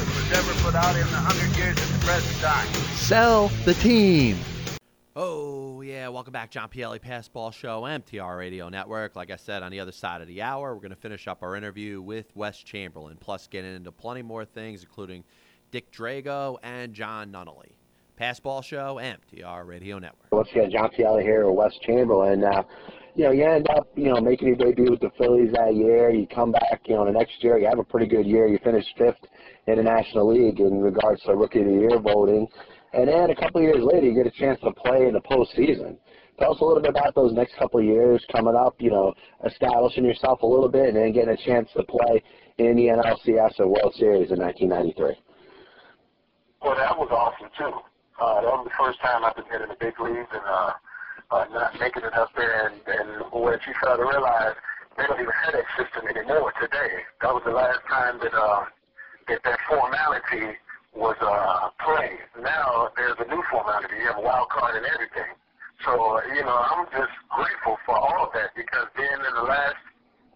[0.33, 2.67] ever put out in the hundred years at the present time.
[2.95, 4.37] Sell the team.
[5.15, 6.07] Oh, yeah.
[6.07, 9.17] Welcome back, John Pielli, Passball Show, MTR Radio Network.
[9.17, 11.43] Like I said, on the other side of the hour, we're going to finish up
[11.43, 15.25] our interview with Wes Chamberlain, plus getting into plenty more things, including
[15.71, 17.73] Dick Drago and Jon Nunnally.
[18.19, 20.31] Passball Show, MTR Radio Network.
[20.31, 22.43] Once again, John Pielli here with Wes Chamberlain.
[22.43, 22.63] Uh,
[23.15, 26.09] you know, you end up, you know, making your debut with the Phillies that year.
[26.09, 28.47] You come back, you know, the next year you have a pretty good year.
[28.47, 29.17] You finish fifth
[29.67, 32.47] in the National League in regards to Rookie of the Year voting.
[32.93, 35.21] And then a couple of years later, you get a chance to play in the
[35.21, 35.97] postseason.
[36.39, 39.13] Tell us a little bit about those next couple of years coming up, you know,
[39.45, 42.23] establishing yourself a little bit and then getting a chance to play
[42.57, 45.21] in the NLCS or World Series in 1993.
[46.61, 47.73] Well, that was awesome too.
[48.19, 50.73] Uh, that was the first time I've been in the big leagues and uh,
[51.31, 52.69] uh, not making it up there.
[52.69, 54.53] And, and what you start to realize,
[54.97, 57.01] they don't even have that system anymore today.
[57.21, 58.65] That was the last time that uh,
[59.31, 60.59] that that formality
[60.91, 62.19] was uh, played.
[62.43, 63.95] Now there's a new formality.
[63.95, 65.31] You have a wild card and everything.
[65.87, 69.79] So you know, I'm just grateful for all of that because then in the last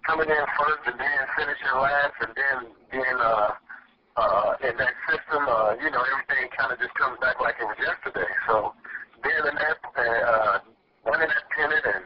[0.07, 2.57] coming in first and then finishing last and then
[2.87, 3.51] being uh,
[4.15, 7.67] uh, in that system, uh, you know, everything kind of just comes back like it
[7.67, 8.31] was yesterday.
[8.47, 8.71] So
[9.19, 10.63] being in that, uh,
[11.03, 12.05] winning that pennant and,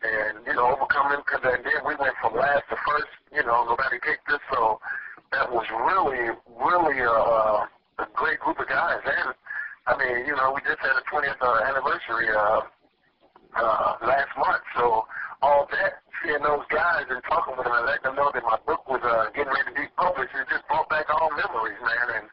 [0.00, 4.00] and, you know, overcoming, because then we went from last to first, you know, nobody
[4.00, 4.40] picked us.
[4.48, 4.80] So
[5.32, 6.28] that was really,
[6.60, 7.64] really uh,
[8.04, 9.00] a great group of guys.
[9.04, 9.34] And,
[9.88, 12.60] I mean, you know, we just had a 20th uh, anniversary uh,
[13.56, 14.62] uh, last month.
[14.76, 15.04] So
[15.40, 18.60] all that, seeing those guys and talking with them and letting them know that my
[18.68, 22.22] book was uh, getting ready to be published, it just brought back all memories, man.
[22.22, 22.26] And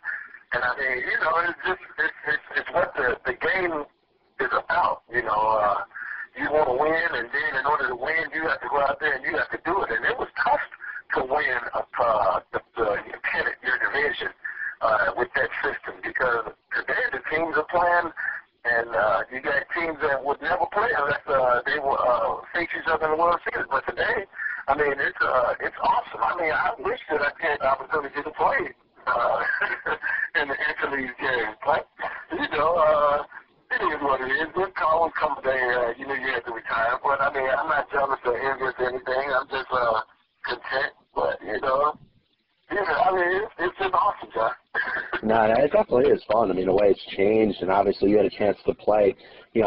[0.50, 3.86] and I mean, you know, it's just it's it's, it's what the the game
[4.44, 5.08] is about.
[5.10, 5.88] You know, uh,
[6.38, 9.00] you want to win, and then in order to win, you have to go out
[9.00, 9.90] there and you have to do it.
[9.90, 10.62] And it was tough
[11.16, 14.30] to win a, uh, the, the your pennant, your division
[14.82, 18.14] uh, with that system because today the teams are playing
[18.66, 22.70] and uh, you got teams that would never play unless uh, they will uh, face
[22.76, 23.68] each other in the World Series.
[23.70, 24.26] But today,
[24.68, 26.22] I mean, it's uh, it's awesome.
[26.22, 28.62] I mean, I wish that I had the opportunity to play
[29.08, 29.40] uh,
[30.42, 31.54] in the interleague game.
[31.66, 31.88] But
[32.32, 33.24] you know, uh,
[33.72, 34.48] it is what it is.
[34.54, 35.58] Good call will come day.
[35.58, 37.00] Uh, you know, you have to retire.
[37.04, 39.26] But I mean, I'm not jealous or envious or anything.
[39.34, 40.02] I'm just uh,
[40.46, 40.94] content.
[41.16, 41.98] But you know,
[42.72, 44.52] yeah, I mean, it's, it's been awesome, John.
[45.22, 46.50] No, it definitely is fun.
[46.50, 49.14] I mean, the way it's changed, and obviously you had a chance to play, you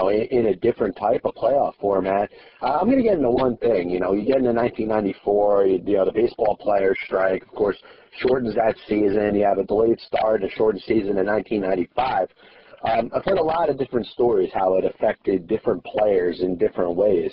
[0.03, 2.31] know, in, in a different type of playoff format.
[2.61, 3.91] Uh, I'm going to get into one thing.
[3.91, 7.77] You know, you get into 1994, you, you know, the baseball players strike, of course,
[8.19, 9.35] shortens that season.
[9.35, 12.29] You have a delayed start, a shortened season in 1995.
[12.85, 16.97] Um, I've heard a lot of different stories how it affected different players in different
[16.97, 17.33] ways.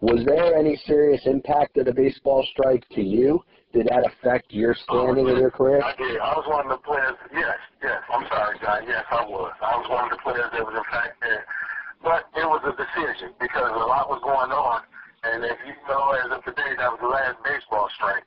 [0.00, 3.42] Was there any serious impact of the baseball strike to you?
[3.72, 5.80] Did that affect your standing oh, in your career?
[5.80, 6.18] I did.
[6.18, 7.14] I was one of the players.
[7.32, 8.02] Yes, yes.
[8.12, 8.82] I'm sorry, John.
[8.88, 9.52] Yes, I was.
[9.62, 11.38] I was one of the players that was impacted.
[12.02, 14.82] But it was a decision because a lot was going on.
[15.22, 18.24] And if you know, as of today, that was the last baseball strike.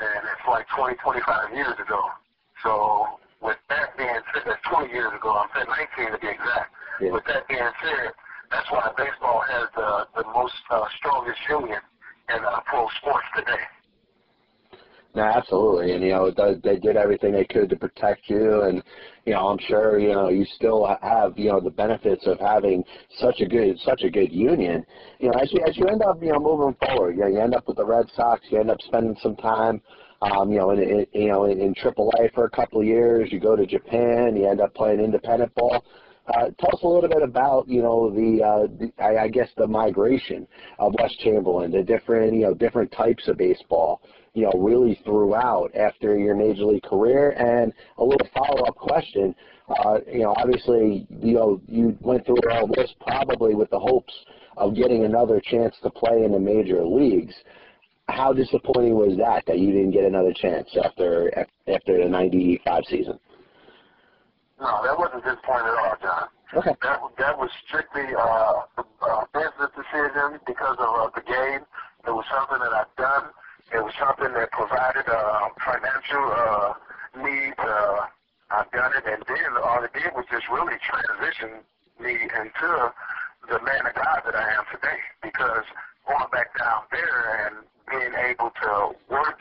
[0.00, 2.00] And it's like 20, 25 years ago.
[2.64, 5.36] So with that being said, that's 20 years ago.
[5.36, 5.68] I'm saying
[6.00, 6.72] 19 to be exact.
[7.00, 7.12] Yeah.
[7.12, 8.16] With that being said,
[8.48, 11.80] that's why baseball has the, the most uh, strongest union
[12.32, 13.60] in uh, pro sports today.
[15.14, 15.92] No, absolutely.
[15.92, 18.82] And you know, they did everything they could to protect you, and
[19.26, 22.82] you know, I'm sure you know you still have you know the benefits of having
[23.18, 24.86] such a good such a good union.
[25.18, 27.40] You know, as you as you end up you know moving forward, you, know, you
[27.40, 29.82] end up with the Red Sox, you end up spending some time.
[30.22, 33.30] Um, you know, in, in you know in, in AAA for a couple of years,
[33.30, 35.84] you go to Japan, you end up playing independent ball.
[36.28, 39.48] Uh, tell us a little bit about you know the, uh, the I, I guess
[39.56, 40.46] the migration
[40.78, 44.00] of Wes Chamberlain, the different you know different types of baseball,
[44.34, 49.34] you know really throughout after your major league career, and a little follow up question.
[49.68, 54.12] Uh, you know, obviously, you know you went through all this probably with the hopes
[54.56, 57.34] of getting another chance to play in the major leagues.
[58.08, 63.18] How disappointing was that that you didn't get another chance after after the '95 season?
[64.60, 66.28] No, that wasn't disappointing at all, John.
[66.54, 66.76] Okay.
[66.82, 71.64] That that was strictly uh, a business decision because of uh, the game.
[72.06, 73.30] It was something that I've done.
[73.70, 76.74] It was something that provided uh, financial uh,
[77.22, 77.54] needs.
[77.58, 78.06] Uh,
[78.50, 81.64] I've done it, and then all it did was just really transition
[82.00, 82.68] me into
[83.48, 84.98] the man of God that I am today.
[85.22, 85.64] Because
[86.06, 87.54] going back down there and
[87.88, 89.40] being able to work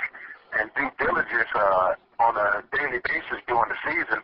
[0.59, 4.21] and do diligence uh, on a daily basis during the season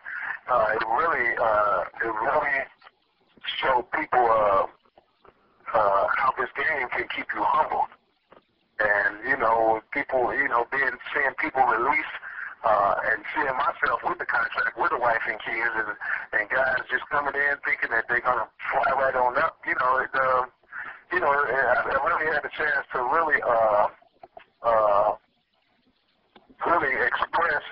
[0.50, 2.60] uh, it really uh, it really
[3.60, 4.66] showed people uh,
[5.74, 7.86] uh, how this game can keep you humble.
[8.80, 12.14] And you know, people, you know, being seeing people release
[12.64, 15.98] uh, and seeing myself with the contract with the wife and kids, and
[16.40, 19.58] and guys just coming in thinking that they're gonna fly right on up.
[19.66, 20.46] You know, it, uh,
[21.12, 23.88] you know, I, I really had the chance to really uh,
[24.64, 25.16] uh,
[26.66, 27.64] really express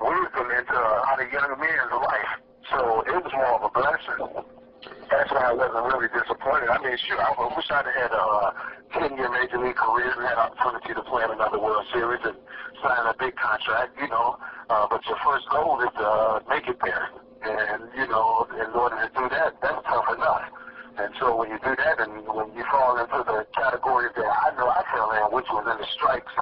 [0.00, 2.32] wisdom into how the young men's life.
[2.70, 4.44] So it was more of a blessing.
[5.10, 6.68] That's why I wasn't really disappointed.
[6.68, 8.50] I mean, sure, I wish I'd had a uh,
[9.16, 12.36] 10-year major league career and had opportunity to play in another World Series and
[12.84, 14.36] sign a big contract, you know.
[14.68, 17.08] Uh, but your first goal is to uh, make it there.
[17.42, 20.44] And, you know, in order to do that, that's tough enough.
[20.98, 24.56] And so when you do that and when you fall into the category that I
[24.56, 26.32] know I fell in, which was in the strikes,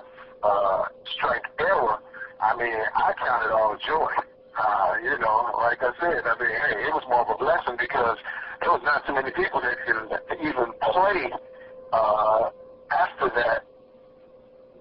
[0.43, 0.85] uh,
[1.19, 1.99] strike era,
[2.41, 4.11] I mean, I count it all joy.
[4.55, 7.75] Uh, you know, like I said, I mean, hey, it was more of a blessing
[7.79, 8.19] because
[8.63, 10.07] there was not too many people that can
[10.39, 11.31] even play
[11.93, 12.51] uh,
[12.91, 13.65] after that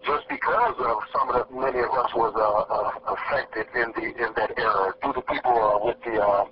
[0.06, 4.08] just because of some of the many of us was uh, uh, affected in the
[4.20, 6.44] in that era due to people uh, with the uh,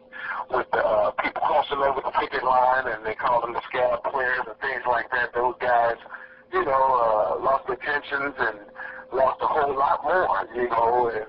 [0.49, 3.99] with the uh, people crossing over the picket line and they call them the scab
[4.07, 5.33] players and things like that.
[5.35, 5.99] Those guys,
[6.53, 8.71] you know, uh, lost their pensions and
[9.11, 11.27] lost a whole lot more, you know, and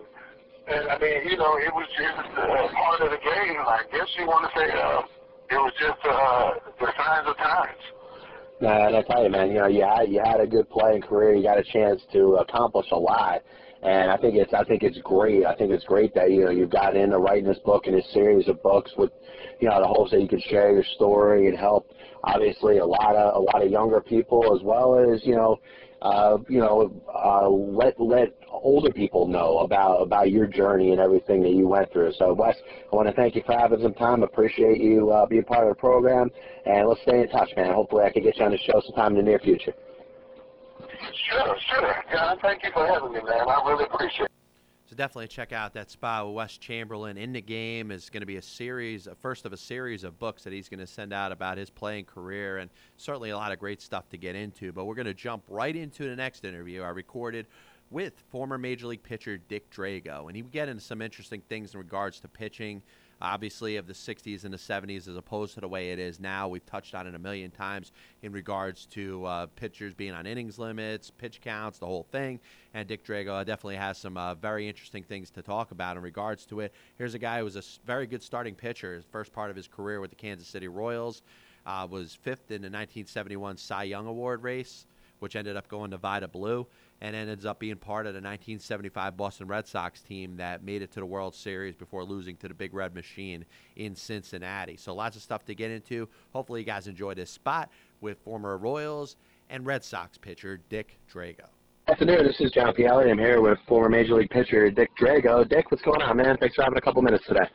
[0.71, 3.59] and I mean, you know, it was just uh, part of the game.
[3.67, 5.03] I guess you want to say uh,
[5.51, 7.83] it was just uh, the signs of times.
[8.63, 11.03] Nah, and I tell you, man, you know, you had you had a good playing
[11.03, 11.35] career.
[11.35, 13.43] You got a chance to accomplish a lot,
[13.83, 15.42] and I think it's I think it's great.
[15.53, 18.11] I think it's great that you know you've gotten into writing this book and this
[18.13, 19.11] series of books with,
[19.61, 21.91] you know, the hopes that you can share your story and help
[22.25, 25.59] obviously a lot of a lot of younger people as well as you know
[26.03, 31.43] uh, you know, uh, let let older people know about about your journey and everything
[31.43, 32.13] that you went through.
[32.19, 32.57] So, Wes,
[32.93, 34.25] I want to thank you for having some time.
[34.25, 36.29] Appreciate you uh, being part of the program,
[36.67, 37.73] and let's stay in touch, man.
[37.73, 39.73] Hopefully, I can get you on the show sometime in the near future.
[41.31, 41.95] Sure, sure.
[42.13, 43.49] John, thank you for having me, man.
[43.49, 44.42] I really appreciate it.
[44.93, 48.27] So definitely check out that spot with Wes Chamberlain in the game is going to
[48.27, 51.15] be a series, a first of a series of books that he's going to send
[51.15, 52.69] out about his playing career, and
[52.99, 54.71] certainly a lot of great stuff to get into.
[54.71, 57.47] But we're going to jump right into the next interview I recorded
[57.91, 61.73] with former Major League pitcher Dick Drago, and he would get into some interesting things
[61.73, 62.83] in regards to pitching
[63.23, 66.49] obviously of the 60s and the 70s as opposed to the way it is now.
[66.49, 70.59] We've touched on it a million times in regards to uh, pitchers being on innings
[70.59, 72.41] limits, pitch counts, the whole thing.
[72.75, 76.45] And Dick Drago definitely has some uh, very interesting things to talk about in regards
[76.47, 76.75] to it.
[76.99, 79.69] Here's a guy who was a very good starting pitcher, his first part of his
[79.69, 81.23] career with the Kansas City Royals.
[81.65, 84.85] Uh, was fifth in the 1971 Cy Young Award race,
[85.21, 86.67] which ended up going to Vida Blue
[87.03, 90.93] and ends up being part of the 1975 Boston Red Sox team that made it
[90.93, 93.45] to the World Series before losing to the Big Red Machine
[93.75, 94.77] in Cincinnati.
[94.77, 96.09] So lots of stuff to get into.
[96.33, 99.17] Hopefully, you guys enjoy this spot with former Royals
[99.51, 101.47] and Red Sox pitcher Dick Drago.
[101.89, 103.11] Afternoon, this is John Pielli.
[103.11, 105.47] I'm here with former Major League pitcher Dick Drago.
[105.49, 106.37] Dick, what's going on, man?
[106.39, 107.41] Thanks for having a couple minutes today.
[107.43, 107.49] Uh,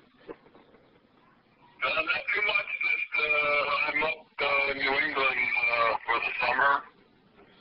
[1.88, 2.68] not too much.
[2.84, 5.40] Just uh, I'm up uh, in New England
[5.72, 6.84] uh, for the summer.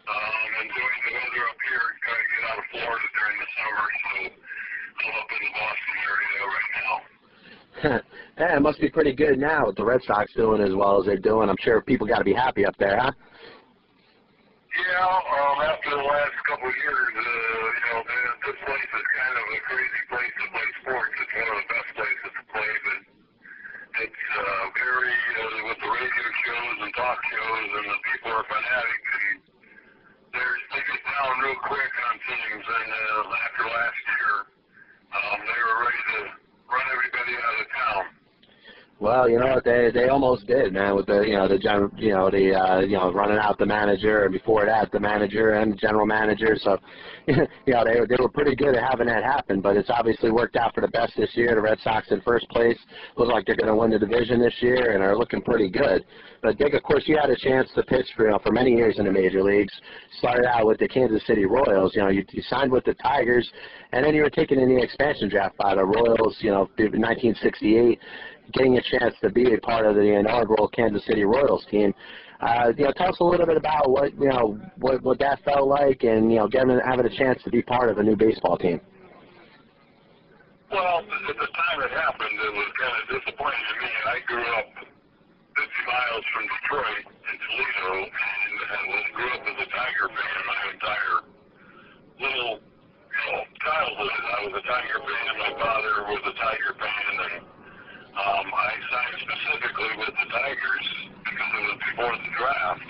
[0.07, 1.83] Um, enjoying the weather up here.
[2.07, 4.11] Got to get out of Florida during the summer, so
[5.02, 6.95] I'm up in the Boston area right now.
[8.38, 11.07] yeah, it must be pretty good now with the Red Sox doing as well as
[11.07, 11.49] they're doing.
[11.49, 13.12] I'm sure people got to be happy up there, huh?
[14.76, 18.00] Yeah, um, after the last couple of years, uh, you know,
[18.45, 21.16] this place is kind of a crazy place to play sports.
[21.16, 23.00] It's one of the best places to play, but
[24.05, 28.45] it's uh, very uh, with the radio shows and talk shows, and the people are
[28.45, 29.37] fanatics, and
[30.37, 32.66] they're, they get down real quick on teams.
[32.69, 34.33] And uh, after last year,
[35.09, 36.19] um, they were ready to
[36.69, 38.05] run everybody out of town.
[39.07, 41.93] Well, you know what they they almost did, man, with the you know the gen,
[41.97, 45.53] you know the uh, you know running out the manager, and before that the manager
[45.53, 46.57] and the general manager.
[46.61, 46.77] So,
[47.29, 49.61] you know they they were pretty good at having that happen.
[49.61, 51.55] But it's obviously worked out for the best this year.
[51.55, 52.77] The Red Sox in first place
[53.17, 56.05] look like they're going to win the division this year and are looking pretty good.
[56.43, 58.73] But Dick, of course, you had a chance to pitch for you know for many
[58.73, 59.73] years in the major leagues.
[60.19, 61.95] Started out with the Kansas City Royals.
[61.95, 63.49] You know you, you signed with the Tigers,
[63.93, 66.37] and then you were taken in the expansion draft by the Royals.
[66.41, 68.01] You know, 1968
[68.53, 71.95] getting a chance to be a part of the inaugural Kansas City Royals team.
[72.41, 75.43] Uh, you know, tell us a little bit about what you know what what that
[75.43, 78.17] felt like, and you know, getting having a chance to be part of a new
[78.17, 78.81] baseball team.
[80.71, 83.93] Well, at the time it happened, it was kind of disappointing to me.
[84.05, 84.69] I grew up
[85.57, 90.61] 50 miles from Detroit in Toledo, and, and grew up as a Tiger fan my
[90.76, 91.17] entire
[92.21, 94.21] little you know, childhood.
[94.26, 95.33] I was a Tiger fan.
[95.41, 97.56] My father was a Tiger fan, and
[98.16, 100.88] um, I signed specifically with the Tigers
[101.20, 102.88] because it was before the draft,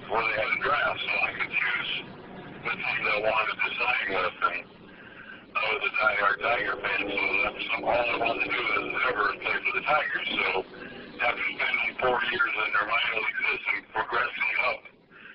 [0.00, 1.92] before they had a draft, so I could choose
[2.64, 4.36] what teams I wanted to sign with.
[4.48, 4.64] And
[5.52, 9.36] I was a diehard Tiger fan, so that's all I wanted to do is ever
[9.36, 10.28] play for the Tigers.
[10.32, 10.48] So
[11.28, 14.80] after spending four years in their minor league system, progressing up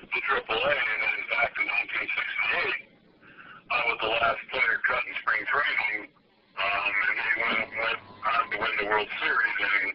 [0.09, 2.97] to AAA, and then back in 1968,
[3.69, 6.22] I was the last player cut in spring training
[6.59, 9.57] um, and they went, went on to win the World Series.
[9.63, 9.85] And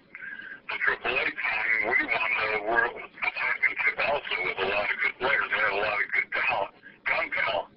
[0.68, 5.48] the AAA team, we won the World championship also with a lot of good players.
[5.48, 6.72] They had a lot of good talent,
[7.08, 7.68] young talent.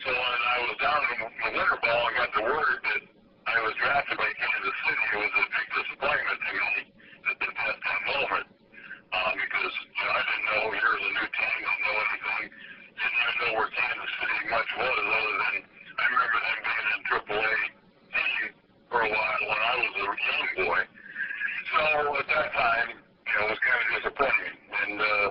[0.00, 3.02] So when I was down in the winter ball and got the word that
[3.50, 6.72] I was drafted by Kansas City, it was a big disappointment to me
[7.28, 8.46] at that, that, that moment.
[9.10, 12.44] Um, because you know, I didn't know here's a new team, didn't know anything,
[12.94, 15.54] didn't even know where Kansas City much was other than
[15.98, 17.58] I remember them being in AAA
[18.14, 18.44] team
[18.86, 20.80] for a while when I was a young boy.
[21.74, 21.82] So
[22.22, 24.54] at that time, you know, it was kind of disappointing.
[24.78, 25.26] And uh,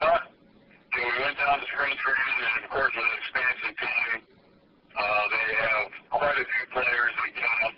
[0.00, 3.72] but you know, we went down to spring training, and of course, with an expansion
[3.76, 4.08] team,
[4.96, 7.76] uh, they have quite a few players in camp.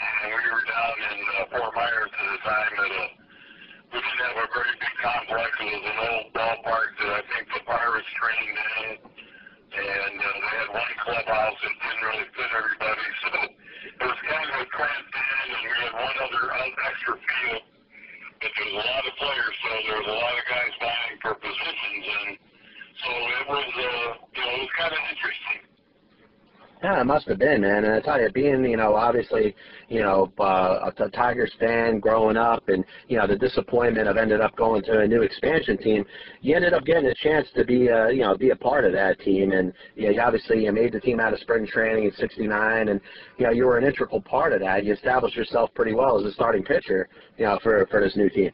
[0.00, 3.20] And we were down in uh, Fort Myers at the time at a
[3.90, 5.50] we didn't have a very big complex.
[5.58, 10.52] It was an old ballpark that I think the Pirates trained in, and uh, they
[10.62, 13.06] had one clubhouse that didn't really fit everybody.
[13.18, 17.62] So it was kind of a cramped in, and we had one other extra field.
[18.38, 21.16] But there was a lot of players, so there was a lot of guys vying
[21.18, 22.30] for positions, and
[22.94, 25.60] so it was, uh, you know, it was kind of interesting.
[26.78, 27.84] Yeah, it must have been, man.
[27.84, 29.54] And I tell you, being, you know, obviously,
[29.88, 34.40] you know, uh, a Tigers fan growing up and, you know, the disappointment of ended
[34.40, 36.06] up going to a new expansion team,
[36.40, 38.92] you ended up getting a chance to be, uh, you know, be a part of
[38.92, 39.52] that team.
[39.52, 43.00] And, you know, obviously you made the team out of spring training in 69 and,
[43.36, 44.84] you know, you were an integral part of that.
[44.86, 48.30] You established yourself pretty well as a starting pitcher, you know, for, for this new
[48.30, 48.50] team.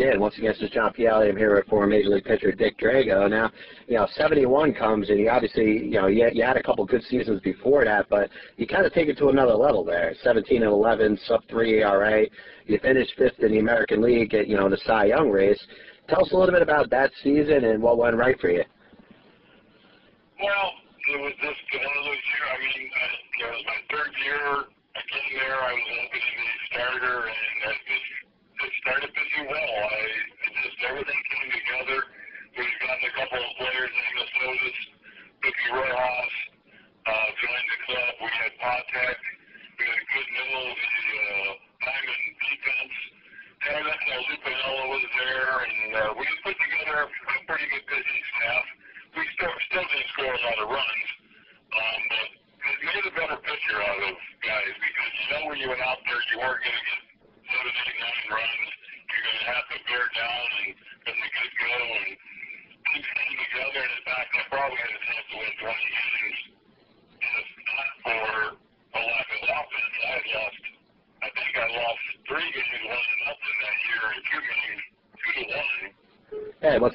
[0.00, 0.18] did.
[0.18, 1.28] Once again, this is John Pialli.
[1.28, 3.28] I'm here with former Major League pitcher Dick Drago.
[3.28, 3.50] Now,
[3.86, 7.02] you know, 71 comes, and you obviously, you know, you, you had a couple good
[7.04, 10.14] seasons before that, but you kind of take it to another level there.
[10.22, 12.24] 17 and 11, sub three ERA.
[12.66, 15.62] You finished fifth in the American League, at, you know, in the Cy Young race.
[16.08, 18.64] Tell us a little bit about that season and what went right for you.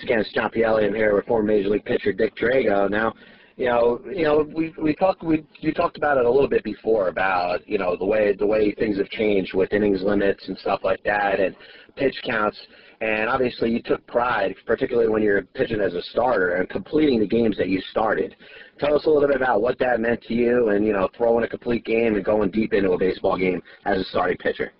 [0.06, 0.86] Again, it's John Sciampielli.
[0.86, 2.88] I'm here with former Major League pitcher Dick Drago.
[2.92, 3.12] Now,
[3.58, 6.64] you know, you know, we we talked we you talked about it a little bit
[6.64, 10.56] before about you know the way the way things have changed with innings limits and
[10.60, 11.56] stuff like that and
[11.96, 12.56] pitch counts.
[13.02, 17.28] And obviously, you took pride, particularly when you're pitching as a starter and completing the
[17.28, 18.36] games that you started.
[18.78, 21.46] Tell us a little bit about what that meant to you, and you know, throwing
[21.46, 24.72] a complete game and going deep into a baseball game as a starting pitcher.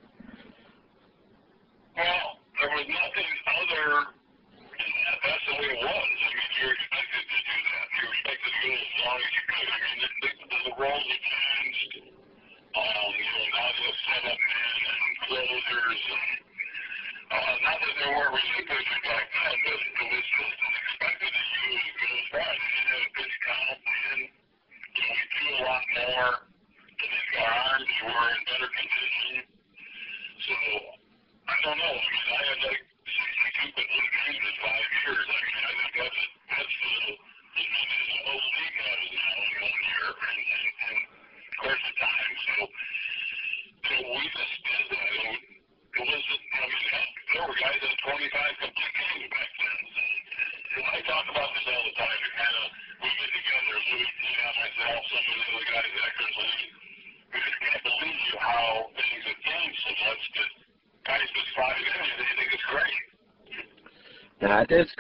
[32.42, 32.85] energetic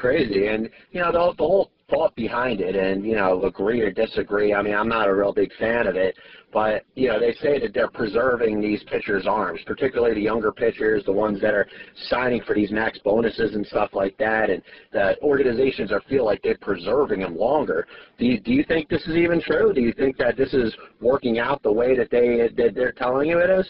[0.06, 0.48] crazy.
[0.48, 4.54] And you know, the, the whole thought behind it, and you know, agree or disagree.
[4.54, 6.16] I mean, I'm not a real big fan of it,
[6.54, 11.04] but you know, they say that they're preserving these pitchers' arms, particularly the younger pitchers,
[11.06, 11.68] the ones that are
[12.10, 14.62] signing for these max bonuses and stuff like that, and
[14.94, 17.88] that organizations are feel like they're preserving them longer.
[18.20, 19.74] Do you, do you think this is even true?
[19.74, 23.30] Do you think that this is working out the way that they that they're telling
[23.30, 23.68] you it is?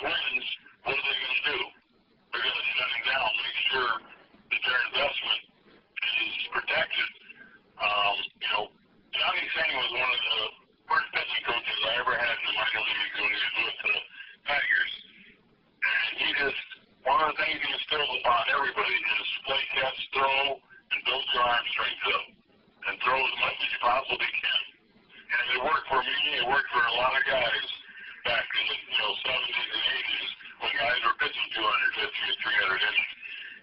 [0.00, 0.46] Twins,
[0.84, 1.60] what are they going to do?
[2.34, 3.92] They're going to shut him down, make sure
[4.50, 5.40] that their investment
[6.02, 7.10] is protected.
[7.78, 8.64] Um, you know,
[9.14, 10.40] Johnny Sain was one of the
[10.90, 13.96] first pitching coaches I ever had in the minor leagues when he was with the
[14.50, 14.94] Tigers.
[15.84, 16.66] And he just,
[17.06, 21.44] one of the things he instilled upon everybody is play catch, throw, and build your
[21.44, 22.26] arm strength up.
[22.84, 24.62] And throw as much as you possibly can.
[25.24, 27.66] And it worked for me, it worked for a lot of guys
[28.28, 30.28] back in the you know, 70s and 80s
[30.60, 33.12] when guys were pitching 250 or 300 innings.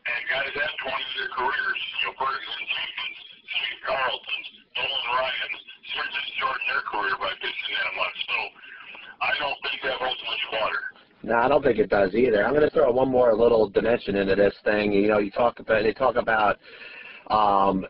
[0.02, 1.82] And guys had 20 year careers.
[2.02, 4.42] You know, Ferguson, Jenkins, Steve Carlton,
[4.74, 5.52] Nolan Ryan,
[5.94, 8.18] surgeons shortened their career by pitching that much.
[8.26, 8.38] So
[9.22, 10.84] I don't think that holds much water.
[11.22, 12.46] No, I don't think it does either.
[12.46, 14.92] I'm going to throw one more little dimension into this thing.
[14.92, 16.58] You know, you talk about they talk about,
[17.30, 17.86] um,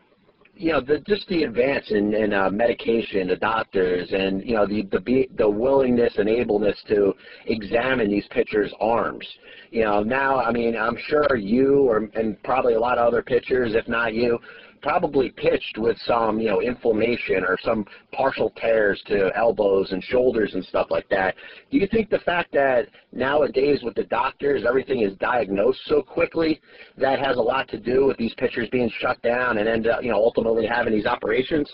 [0.54, 4.66] you know, the, just the advance in, in uh, medication, the doctors, and you know
[4.66, 7.14] the the be, the willingness and ableness to
[7.46, 9.26] examine these pitchers' arms.
[9.70, 13.22] You know, now I mean, I'm sure you or and probably a lot of other
[13.22, 14.38] pitchers, if not you,
[14.82, 20.54] probably pitched with some, you know, inflammation or some partial tears to elbows and shoulders
[20.54, 21.34] and stuff like that.
[21.70, 26.60] Do you think the fact that nowadays with the doctors everything is diagnosed so quickly
[26.98, 30.02] that has a lot to do with these pitchers being shut down and end up,
[30.02, 31.70] you know, ultimately having these operations?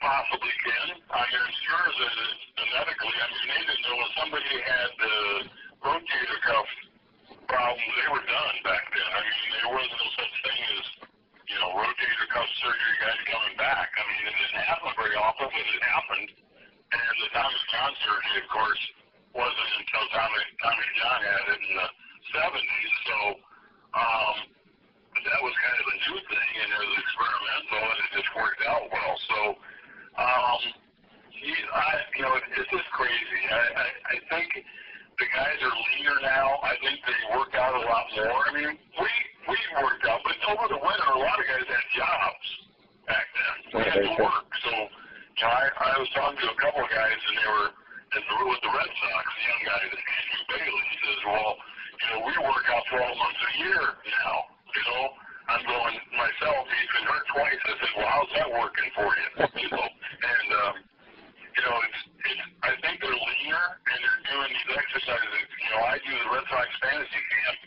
[0.00, 1.00] Possibly can.
[1.10, 2.16] I I'm sure that
[2.60, 5.16] genetically, I mean, they didn't know if somebody had the
[5.82, 6.68] rotator cuff
[7.48, 9.08] problems, they were done back then.
[9.10, 10.85] I mean, there was no such thing as,
[11.76, 13.88] rotator cuff surgery guys coming back.
[13.92, 16.28] I mean, it didn't happen very often, but it happened.
[16.88, 18.82] And the Tommy John surgery, of course,
[19.36, 21.88] wasn't until Tommy, Tommy John had it in the
[22.32, 22.92] 70s.
[23.04, 23.16] So,
[23.92, 24.36] um,
[25.20, 28.62] that was kind of a new thing, and it was experimental, and it just worked
[28.64, 29.14] out well.
[29.28, 29.38] So,
[30.16, 30.60] um,
[31.28, 33.42] he, I, you know, it, it's just crazy.
[33.52, 34.48] I, I, I think
[35.20, 36.60] the guys are leaner now.
[36.64, 38.40] I think they work out a lot more.
[38.48, 39.10] I mean, we
[39.46, 42.46] we worked out, but over the winter, a lot of guys had jobs
[43.06, 43.56] back then.
[43.74, 44.46] We had to work.
[44.66, 47.68] So, you know, I, I was talking to a couple of guys, and they were
[47.70, 50.84] in the, with the Red Sox, the young guy, Andrew Bailey.
[50.90, 53.82] He says, "Well, you know, we work out 12 months a year
[54.22, 54.36] now.
[54.74, 55.04] You know."
[55.46, 56.66] I'm going myself.
[56.66, 57.60] He's been hurt twice.
[57.70, 59.28] I said, "Well, how's that working for you?"
[59.62, 60.74] you know, and um,
[61.56, 65.46] you know, it's, it's, I think they're leaner and they're doing these exercises.
[65.62, 67.58] You know, I do the Red Sox fantasy camp,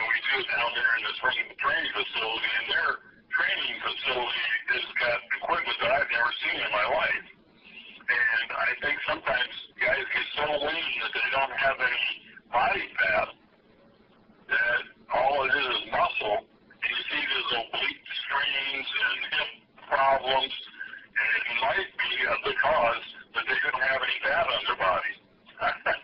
[0.00, 2.90] and we do it down there in the spring training facility, and their
[3.36, 7.26] training facility has got equipment that I've never seen in my life.
[8.08, 12.06] And I think sometimes guys get so lean that they don't have any
[12.48, 13.28] body fat
[14.50, 14.82] that
[15.12, 16.48] all it is is muscle.
[16.48, 19.50] And you see these oblique strains and hip
[19.84, 20.54] problems,
[21.12, 25.12] and it might be the cause that they didn't have any fat on their body.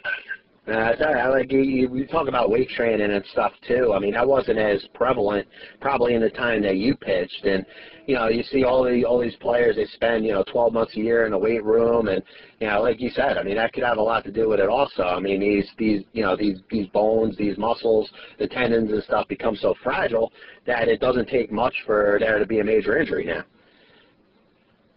[0.67, 2.07] Uh, sorry, like you, you.
[2.09, 3.93] Talk about weight training and stuff too.
[3.95, 5.47] I mean, that wasn't as prevalent
[5.81, 7.65] probably in the time that you pitched, and
[8.07, 9.77] you know, you see all the all these players.
[9.77, 12.21] They spend you know 12 months a year in a weight room, and
[12.59, 14.59] you know, like you said, I mean, that could have a lot to do with
[14.59, 15.05] it also.
[15.05, 19.29] I mean, these these you know these these bones, these muscles, the tendons and stuff
[19.29, 20.33] become so fragile
[20.67, 23.45] that it doesn't take much for there to be a major injury now.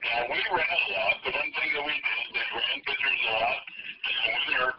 [0.02, 1.14] Now, we ran a lot.
[1.24, 3.58] The one thing that we did, they ran pitchers a lot.
[4.00, 4.74] In the winter,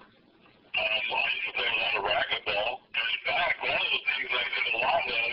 [0.71, 2.73] um, I used to play a lot of racquetball.
[2.95, 5.31] And in fact, one of the things I did a lot of,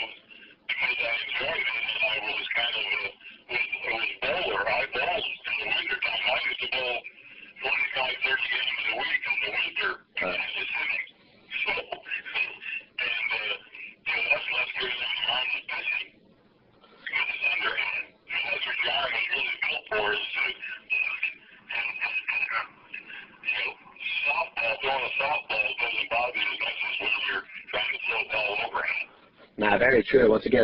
[0.67, 3.03] because I enjoyed it, and I was kind of a,
[3.47, 4.61] was, was bowler.
[4.67, 6.23] I bowled in the winter time.
[6.25, 6.97] I used to bowl
[7.63, 10.99] 25, 30 games a week in the winter in Kansas City.
[11.63, 13.53] So, and, uh,
[14.03, 16.07] you know, that's less good than your arm is pitching.
[16.17, 18.05] Because it's underhand.
[18.09, 22.43] And that's what your arm is really built for is to, and, and, and,
[23.47, 23.87] you know,
[24.27, 28.19] softball, throwing a softball doesn't bother you as much as when you're trying to throw
[28.19, 29.07] a ball overhand.
[29.57, 30.03] Nah, very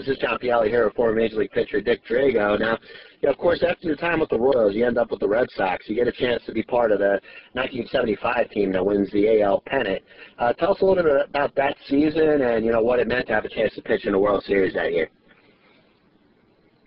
[0.01, 0.03] true.
[0.03, 2.59] Once again, this is John Pielli here with former Major League pitcher Dick Drago.
[2.59, 2.77] Now,
[3.21, 5.27] you know, of course, after your time with the Royals, you end up with the
[5.27, 5.87] Red Sox.
[5.87, 7.19] You get a chance to be part of the
[7.53, 10.01] 1975 team that wins the AL pennant.
[10.39, 13.27] Uh, tell us a little bit about that season and, you know, what it meant
[13.27, 15.09] to have a chance to pitch in the World Series that year.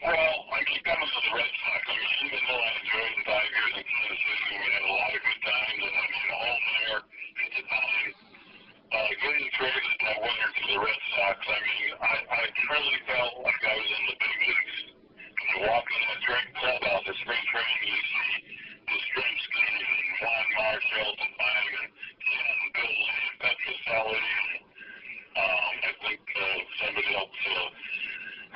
[0.07, 1.83] Well, I keep coming to the Red Sox.
[1.83, 4.93] I mean, even though I enjoyed the five years in Kansas City, we had a
[4.93, 8.11] lot of good times, and I made a home there at the time.
[8.87, 13.35] Uh, getting traded that winter to the Red Sox, I mean, I, I truly felt
[13.43, 14.79] like I was in the big leagues.
[14.95, 18.31] When you walk in that drink clubhouse at spring training, you see
[18.87, 24.51] the Yastrzemski and Juan Marichal, Define, and Ken Billy, and Petrocelli, and
[25.35, 27.43] um, I think uh, somebody else.
[27.43, 27.69] Uh,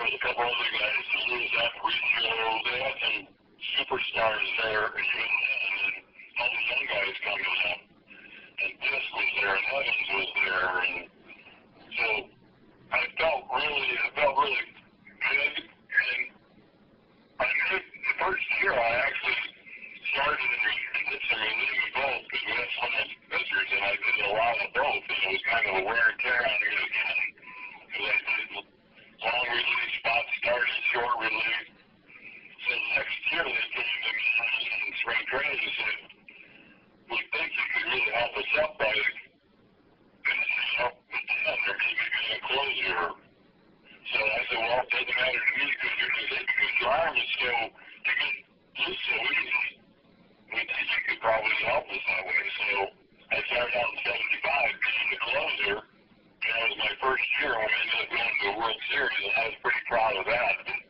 [0.01, 1.05] there was a couple other guys.
[1.29, 2.31] Louis Zachary So
[2.65, 3.21] they had some
[3.77, 5.95] superstars there even then, and
[6.41, 7.81] all the young guys coming up.
[8.61, 11.11] And Fisk was there, and Evans was there, and
[12.01, 12.07] so
[12.93, 14.65] I felt really, I felt really
[15.21, 15.55] good.
[15.61, 16.21] And
[17.41, 19.41] I made the first year I actually
[20.17, 23.95] started and, and did some relieving both because we had so much pitchers, and I
[24.01, 26.57] did a lot of both, and it was kind of a wear and tear on
[26.57, 27.19] me again
[27.85, 28.49] because I did
[29.21, 31.65] long relief, spot started, short relief.
[32.65, 34.29] So next year they came to me
[34.73, 35.99] in spring training and said,
[37.11, 38.95] we think you could really help us up by
[40.25, 43.03] finishing up at the end or maybe being a closer.
[44.11, 46.75] So I said, well, it doesn't matter to me because you're going to say because
[46.81, 48.35] your arm is so, to get
[48.83, 49.67] loose so easy,
[50.51, 52.43] we think you could probably help us that way.
[52.59, 52.69] So
[53.31, 55.77] I started out in 75 being the closer.
[56.41, 59.23] And that was my first year when we ended up going to the World Series,
[59.29, 60.55] and I was pretty proud of that.
[60.65, 60.81] But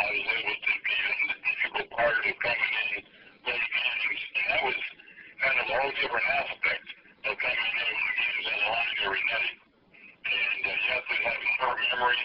[0.00, 3.02] I was able to be in the difficult part of coming in
[3.44, 4.78] late games, and that was
[5.42, 6.86] kind of a whole different aspect
[7.28, 9.56] of coming in with the games on the line every night.
[10.24, 12.24] And uh, you have to have a short memory,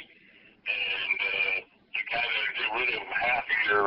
[0.70, 3.86] and uh, you kind of get rid of half of your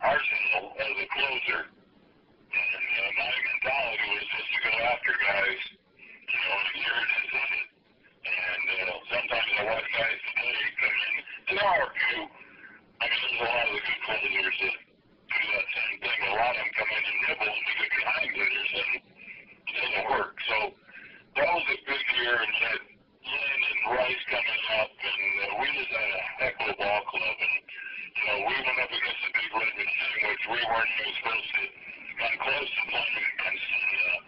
[0.00, 1.60] arsenal as a closer.
[1.66, 7.10] And uh, my mentality was just to go after guys, you know, and here it
[7.10, 7.68] is, hit it.
[8.22, 11.14] And uh, sometimes I watch guys today come in,
[11.48, 12.20] and there are a few.
[13.02, 14.76] I mean, there's a lot of the good closers that
[15.32, 16.18] do that same thing.
[16.22, 20.06] A lot of them come in and nibble and get behind hitters, and it doesn't
[20.06, 20.34] work.
[20.46, 20.56] So
[21.34, 22.82] that was a good year, and you had
[23.22, 27.02] Lynn and Rice coming up, and uh, we just had a heck of a ball
[27.10, 27.36] club.
[27.42, 27.56] And,
[28.12, 31.50] you know, we went up against the big red machine, which we weren't even supposed
[31.58, 31.62] to
[32.22, 33.66] come close to playing against.
[33.66, 34.18] And, uh,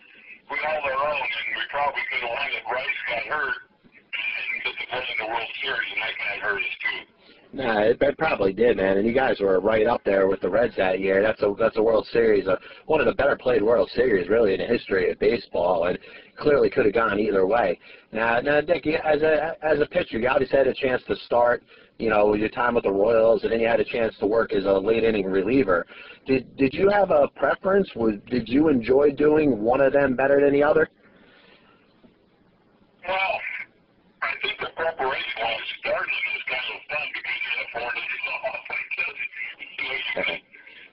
[0.51, 4.29] we held our own, and we probably could have won if Rice got hurt and
[4.35, 6.03] didn't get to play in the World Series, and
[6.35, 7.15] that hurt us too.
[7.57, 8.99] Nah, it, it probably did, man.
[8.99, 11.23] And you guys were right up there with the Reds that year.
[11.23, 14.55] That's a that's a World Series, uh, one of the better played World Series really
[14.55, 15.97] in the history of baseball, and
[16.37, 17.79] clearly could have gone either way.
[18.13, 21.63] Now, now, Dick, as a as a pitcher, you obviously had a chance to start,
[21.99, 24.27] you know, with your time with the Royals, and then you had a chance to
[24.27, 25.87] work as a late inning reliever.
[26.27, 27.89] Did did you have a preference?
[27.95, 30.89] Was did you enjoy doing one of them better than the other?
[33.07, 33.39] Well,
[34.25, 38.25] I think the preparation while starting is kind of fun because you have four days
[38.33, 38.65] off.
[38.73, 39.19] I guess.
[39.61, 40.41] You know, you can,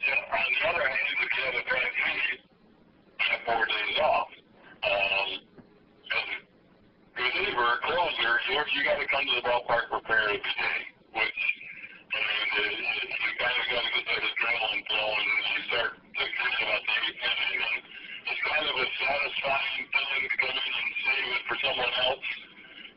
[0.03, 2.43] yeah, on the other hand, if you have a bad knee,
[3.07, 4.29] you have four days off.
[4.83, 5.29] Um,
[6.11, 6.37] as a
[7.23, 10.79] reliever, closer, you you got to come to the ballpark prepared every day,
[11.19, 11.41] which
[12.11, 16.51] and uh, you kind of got to get that adrenaline flowing, and you start thinking
[16.59, 17.77] about the eighth inning, and
[18.31, 22.27] it's kind of a satisfying thing to come in and save it for someone else.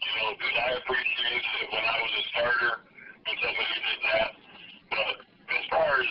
[0.02, 2.74] You know, because I appreciated it when I was a starter
[3.24, 4.30] when somebody did that.
[4.90, 6.10] But as far as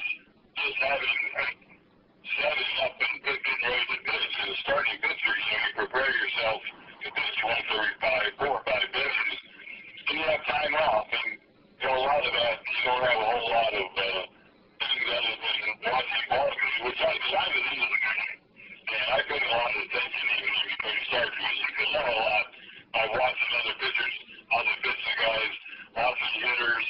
[0.57, 1.59] just having like,
[2.39, 6.11] setting up and getting ready to pitch as a starting pitcher, you know, you prepare
[6.11, 6.59] yourself
[7.03, 9.37] to pitch once every five, four or five days,
[10.07, 11.07] and you have time off.
[11.11, 11.43] And
[11.83, 14.23] you know, a lot of that, you don't have a whole lot of uh,
[14.79, 18.39] things other than watching ball games, which I decided into the game.
[18.83, 22.07] And I paid a lot of attention even before you start because you can learn
[22.07, 22.45] a lot
[22.93, 24.15] by watching other pitchers,
[24.47, 25.53] how they pitch the guys,
[25.91, 26.87] watching hitters,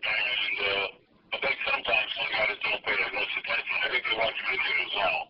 [0.00, 0.86] and uh,
[1.30, 3.76] I think sometimes some guys don't pay that much attention.
[3.76, 5.20] I think they watch video as well.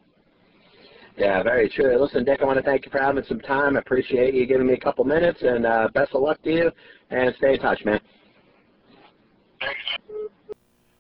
[1.18, 1.98] Yeah, very true.
[2.20, 3.78] Listen, Dick, I want to thank you for having some time.
[3.78, 6.70] I appreciate you giving me a couple minutes, and uh, best of luck to you.
[7.08, 7.98] And stay in touch, man.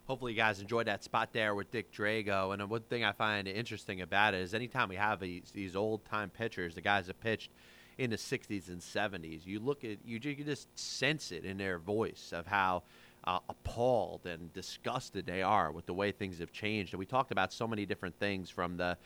[0.06, 2.54] Hopefully, you guys enjoyed that spot there with Dick Drago.
[2.54, 6.06] And one thing I find interesting about it is anytime we have these, these old
[6.06, 7.50] time pitchers, the guys that pitched
[7.98, 11.78] in the 60s and 70s, you look at you, you just sense it in their
[11.78, 12.84] voice of how
[13.24, 16.94] uh, appalled and disgusted they are with the way things have changed.
[16.94, 18.96] And we talked about so many different things from the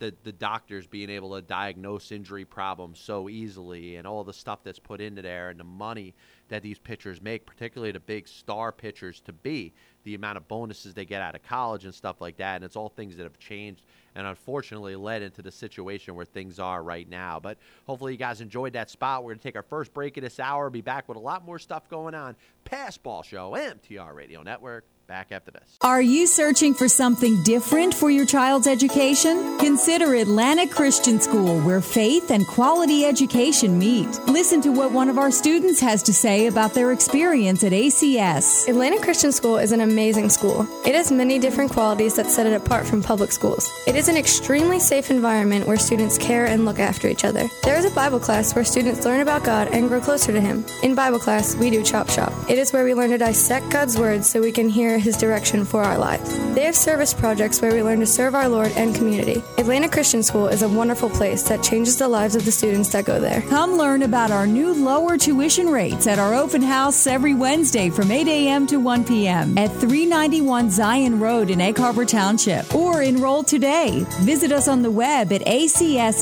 [0.00, 4.60] the, the doctors being able to diagnose injury problems so easily and all the stuff
[4.64, 6.14] that's put into there and the money
[6.48, 9.72] that these pitchers make, particularly the big star pitchers to be,
[10.04, 12.56] the amount of bonuses they get out of college and stuff like that.
[12.56, 13.84] And it's all things that have changed
[14.14, 17.38] and unfortunately led into the situation where things are right now.
[17.38, 19.22] But hopefully you guys enjoyed that spot.
[19.22, 21.44] We're going to take our first break of this hour, be back with a lot
[21.44, 22.36] more stuff going on.
[22.64, 24.86] Pass Ball Show, MTR Radio Network.
[25.10, 25.76] Back after this.
[25.80, 29.58] Are you searching for something different for your child's education?
[29.58, 34.06] Consider Atlantic Christian School, where faith and quality education meet.
[34.28, 38.68] Listen to what one of our students has to say about their experience at ACS.
[38.68, 40.64] Atlantic Christian School is an amazing school.
[40.86, 43.68] It has many different qualities that set it apart from public schools.
[43.88, 47.48] It is an extremely safe environment where students care and look after each other.
[47.64, 50.64] There is a Bible class where students learn about God and grow closer to Him.
[50.84, 52.32] In Bible class, we do Chop Shop.
[52.48, 55.64] It is where we learn to dissect God's Word so we can hear His direction
[55.64, 56.38] for our lives.
[56.54, 59.42] They have service projects where we learn to serve our Lord and community.
[59.58, 63.04] Atlantic Christian School is a wonderful place that changes the lives of the students that
[63.06, 63.40] go there.
[63.42, 68.10] Come learn about our new lower tuition rates at our open house every Wednesday from
[68.10, 68.66] 8 a.m.
[68.66, 69.56] to 1 p.m.
[69.56, 74.04] at 391 Zion Road in Egg Harbor Township or enroll today.
[74.20, 76.20] Visit us on the web at acseht.org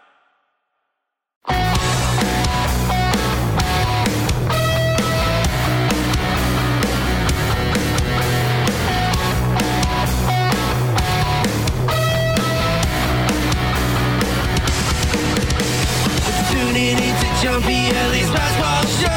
[17.43, 19.07] Basketball show.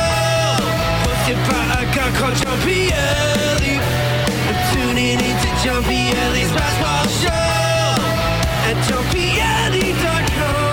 [1.05, 3.75] Hosted by a guy called John Pielli.
[4.73, 7.29] Tuning into John Pielli's basketball show
[8.65, 10.65] at johnpielli.com.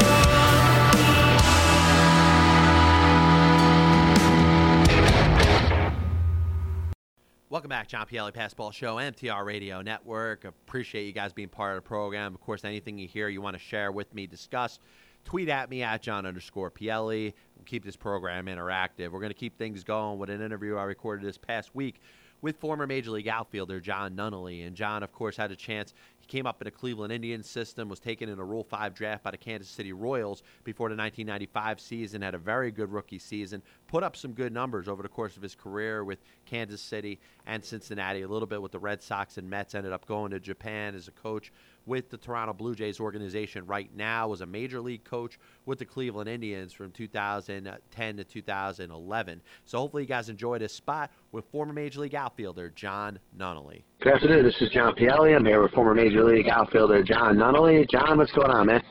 [7.49, 10.45] Welcome back, John Pielli Passball Show, MTR Radio Network.
[10.45, 12.33] Appreciate you guys being part of the program.
[12.33, 14.79] Of course, anything you hear you want to share with me, discuss,
[15.23, 17.33] tweet at me at John underscore Pielli.
[17.65, 19.11] Keep this program interactive.
[19.11, 22.01] We're going to keep things going with an interview I recorded this past week
[22.41, 24.65] with former Major League outfielder Jon Nunnally.
[24.65, 25.93] And John, of course, had a chance.
[26.21, 29.23] He came up in a Cleveland Indians system, was taken in a Rule 5 draft
[29.23, 33.61] by the Kansas City Royals before the 1995 season, had a very good rookie season,
[33.87, 37.63] put up some good numbers over the course of his career with Kansas City and
[37.65, 40.95] Cincinnati, a little bit with the Red Sox and Mets, ended up going to Japan
[40.95, 41.51] as a coach
[41.85, 45.85] with the Toronto Blue Jays organization right now, was a major league coach with the
[45.85, 49.41] Cleveland Indians from 2010 to 2011.
[49.65, 53.83] So hopefully you guys enjoy this spot with former major league outfielder Jon Nunnally.
[54.01, 54.43] Good afternoon.
[54.43, 55.35] This is John Pielli.
[55.35, 57.87] I'm here with former major league outfielder Jon Nunnally.
[57.87, 58.81] John, what's going on, man?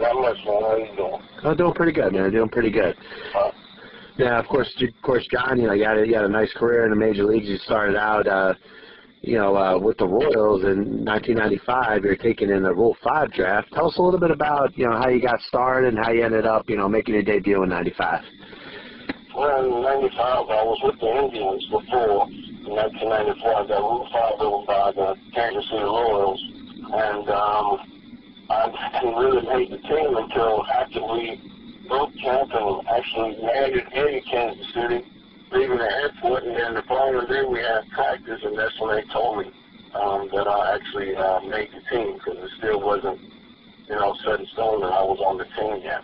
[0.00, 0.62] Not much, man.
[0.62, 1.22] How you doing?
[1.44, 2.32] I'm doing pretty good, man.
[2.32, 2.96] Doing pretty good.
[3.36, 3.50] Uh,
[4.16, 5.60] yeah, of course, of course, John.
[5.60, 7.48] You know, you had a, you had a nice career in the major leagues.
[7.48, 8.26] You started out.
[8.26, 8.54] Uh,
[9.20, 13.68] you know, uh, with the Royals in 1995, you're taken in the Rule 5 draft.
[13.74, 16.24] Tell us a little bit about, you know, how you got started and how you
[16.24, 18.22] ended up, you know, making your debut in 95.
[19.38, 22.26] In 95, I was with the Indians before.
[22.26, 26.42] In 1994, I got Rule 5 over by the Kansas City Royals.
[26.90, 27.78] And um,
[28.50, 31.38] I didn't really make the team until after we
[31.86, 35.06] broke camp and actually landed in Kansas City
[35.52, 39.06] leaving the airport, and then the following day we had practice, and that's when they
[39.12, 39.52] told me
[39.94, 43.20] um, that I actually uh, made the team because it still wasn't,
[43.88, 46.02] you know, set in stone that I was on the team yet.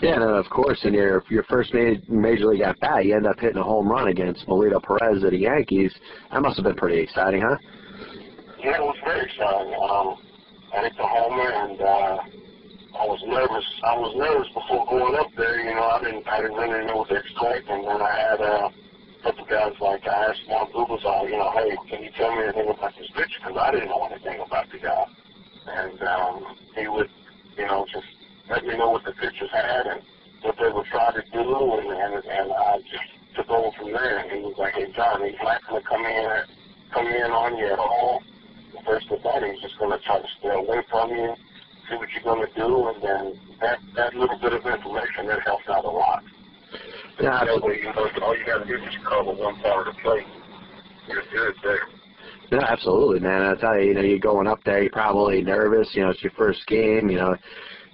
[0.00, 3.38] Yeah, and of course, in your your first major, league at bat, you end up
[3.38, 5.94] hitting a home run against Melido Perez of the Yankees.
[6.32, 7.56] That must have been pretty exciting, huh?
[8.58, 9.74] Yeah, it was very exciting.
[9.76, 10.16] Um,
[10.72, 12.16] I hit the homer, and uh,
[12.96, 13.66] I was nervous.
[13.84, 15.60] I was nervous before going up there.
[15.60, 17.68] You know, I didn't, I didn't really know what to expect.
[17.68, 21.52] And then I had uh, a couple guys like I asked Juan Bubazar, you know,
[21.52, 23.40] hey, can you tell me anything about this pitcher?
[23.40, 25.04] Because I didn't know anything about the guy.
[25.68, 27.08] And um, he would,
[27.56, 28.19] you know, just
[28.50, 30.02] let me know what the pitchers had and
[30.42, 31.44] what they would try to do.
[31.78, 34.18] And and, and I just took over from there.
[34.18, 36.28] And he was like, hey, John, he's not going to come in,
[36.92, 38.22] come in on you at all.
[38.84, 41.34] First at that, he's just going to try to stay away from you
[41.90, 45.40] see what you're going to do, and then that that little bit of information that
[45.44, 46.22] helps out a lot.
[47.20, 49.88] Yeah, that way, you know, all you got to do is just cover one part
[49.88, 50.26] of the plate.
[51.08, 51.80] You're good there.
[52.52, 53.42] Yeah, absolutely, man.
[53.42, 55.88] I tell you, you know, you're going up there, you're probably nervous.
[55.92, 57.10] You know, it's your first game.
[57.10, 57.36] You know,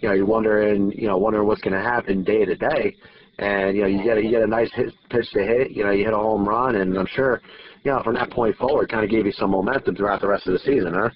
[0.00, 2.96] you know, you're wondering, you know, wondering what's going to happen day to day.
[3.38, 5.70] And you know, you get a, you get a nice hit, pitch to hit.
[5.72, 7.42] You know, you hit a home run, and I'm sure,
[7.84, 10.46] you know, from that point forward, kind of gave you some momentum throughout the rest
[10.46, 11.10] of the season, huh?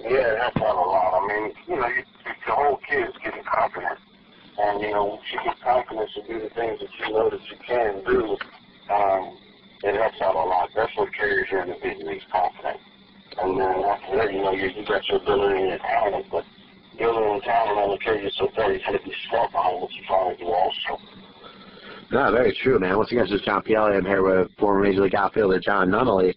[0.00, 1.18] Yeah, it helped a lot.
[1.18, 2.04] I mean, you know, you,
[2.46, 3.98] the whole kid is getting confident.
[4.58, 7.42] And, you know, once you get confidence to do the things that you know that
[7.50, 8.36] you can do,
[8.94, 9.36] um,
[9.82, 10.70] it helps out a lot.
[10.74, 12.80] That's what carries you in the big leagues, confidence.
[13.36, 16.44] And then after that, you know, you, you got your ability and your talent, but
[16.96, 18.72] ability and talent only carry you so far.
[18.72, 21.02] You got to be smart behind what trying to do also.
[22.10, 22.96] No, very true, man.
[22.96, 23.96] Once again, this is John Pielli.
[23.96, 26.34] I'm here with former Major League outfielder Jon Nunnally.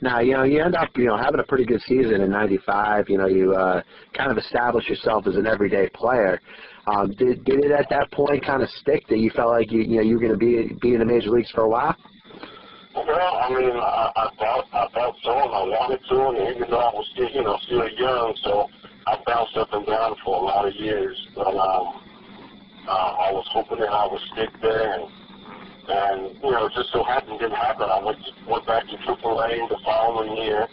[0.00, 3.08] Now, you know, you end up, you know, having a pretty good season in '95.
[3.08, 3.82] You know, you uh,
[4.14, 6.40] kind of establish yourself as an everyday player.
[6.88, 9.82] Um, did did it at that point kind of stick that you felt like you
[9.82, 11.96] you know you were going to be be in the major leagues for a while?
[12.94, 16.68] Well, I mean, I, I thought I thought so, and I wanted to, and even
[16.68, 18.68] though I was still, you know, still young, so
[19.06, 21.16] I bounced up and down for a lot of years.
[21.34, 22.02] But um,
[22.88, 25.04] uh, I was hoping that I would stick there, and
[25.88, 27.88] and you know, just so happened didn't happen.
[27.90, 30.68] I went went back to AAA the following year.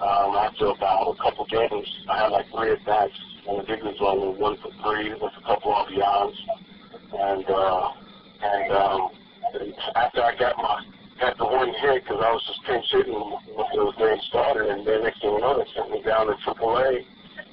[0.00, 3.12] Um, after about a couple games, I had like three at bats,
[3.48, 6.36] and the big leagues only one for three with a couple of beyonds,
[7.12, 7.88] and uh,
[8.42, 9.08] and um,
[9.54, 10.84] and after I got my
[11.20, 14.86] got the one hit because I was just pinch hitting when those games started, and
[14.86, 17.06] then next thing you know, they sent me down to AAA.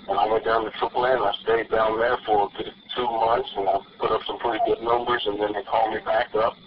[0.09, 2.49] And I went down to AAA and I stayed down there for
[2.95, 5.99] two months and I put up some pretty good numbers and then they called me
[6.03, 6.57] back up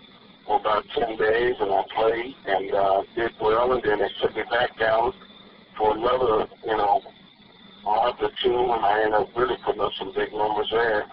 [0.46, 4.36] for about 10 days and I played and uh, did well and then they sent
[4.36, 5.12] me back down
[5.76, 7.02] for another, you know,
[7.84, 11.04] month or two and I ended up really putting up some big numbers there.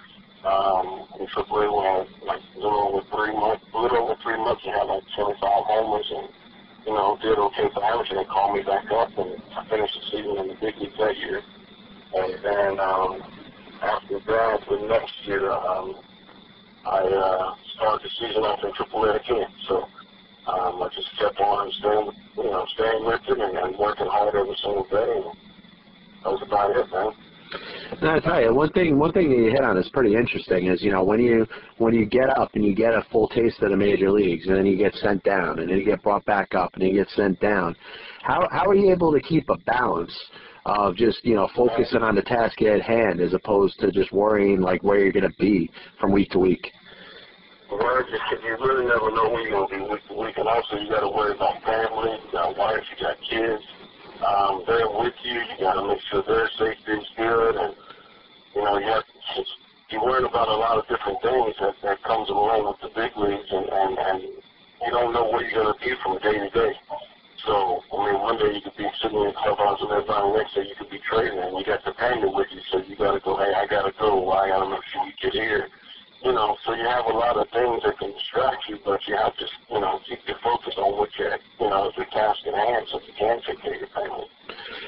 [0.41, 4.61] Um, in AAA where like a little over three months, a little over three months
[4.65, 6.29] I had like 25 homers and
[6.85, 9.93] you know, did okay for average and they called me back up and I finished
[9.93, 11.41] the season in the big leagues that year.
[12.13, 13.21] And then um,
[13.81, 15.95] after that, the next year, um,
[16.85, 19.47] I uh, started the season off in AAA again.
[19.67, 19.83] So
[20.47, 24.35] um, I just kept on staying, you know, staying with it and, and working hard
[24.35, 25.21] every single day.
[25.23, 25.37] And
[26.23, 27.13] that was about it, man.
[27.99, 30.67] And I tell you, one thing one thing that you hit on is pretty interesting
[30.67, 31.45] is you know when you
[31.77, 34.55] when you get up and you get a full taste of the major leagues and
[34.55, 37.09] then you get sent down and then you get brought back up and you get
[37.09, 37.75] sent down.
[38.21, 40.17] How how are you able to keep a balance
[40.65, 44.61] of just you know focusing on the task at hand as opposed to just worrying
[44.61, 46.71] like where you're going to be from week to week?
[47.71, 50.47] Well, you, you really never know where you're going to be week to week, and
[50.47, 53.63] also you got to worry about family, you got wife, you got kids.
[54.21, 55.33] Um, they're with you.
[55.33, 57.73] You got to make sure their safety is good, and
[58.55, 59.03] you know you have
[59.89, 63.11] you're worried about a lot of different things that that comes along with the big
[63.17, 66.49] leagues, and and and you don't know where you're going to be from day to
[66.49, 66.71] day.
[67.45, 70.53] So, I mean, one day you could be sitting in the clubhouse with everybody, next
[70.53, 73.17] day you could be trading, and you got the painter with you, so you got
[73.17, 75.69] to go, hey, I got to go, I got to make sure we get here.
[76.21, 79.17] You know, so you have a lot of things that can distract you, but you
[79.17, 82.53] have to, you know, keep your focus on what you're, you know, the task at
[82.53, 84.29] hand so you can take care of your family.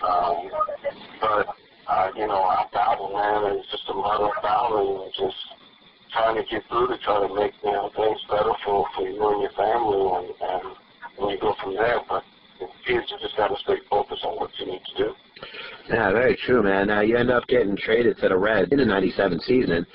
[0.06, 0.52] Um,
[1.18, 1.48] but,
[1.90, 5.42] uh, you know, I battle, man, it's just a matter of battling and just
[6.14, 9.18] trying to get through to try to make, you know, things better for, for you
[9.18, 10.76] and your family, and, and
[11.18, 12.22] when you go from there, but
[12.86, 15.14] kids, you just got to stay focused on what you need to do.
[15.90, 16.90] Yeah, very true, man.
[16.90, 19.86] Uh, you end up getting traded to the Reds in the '97 season.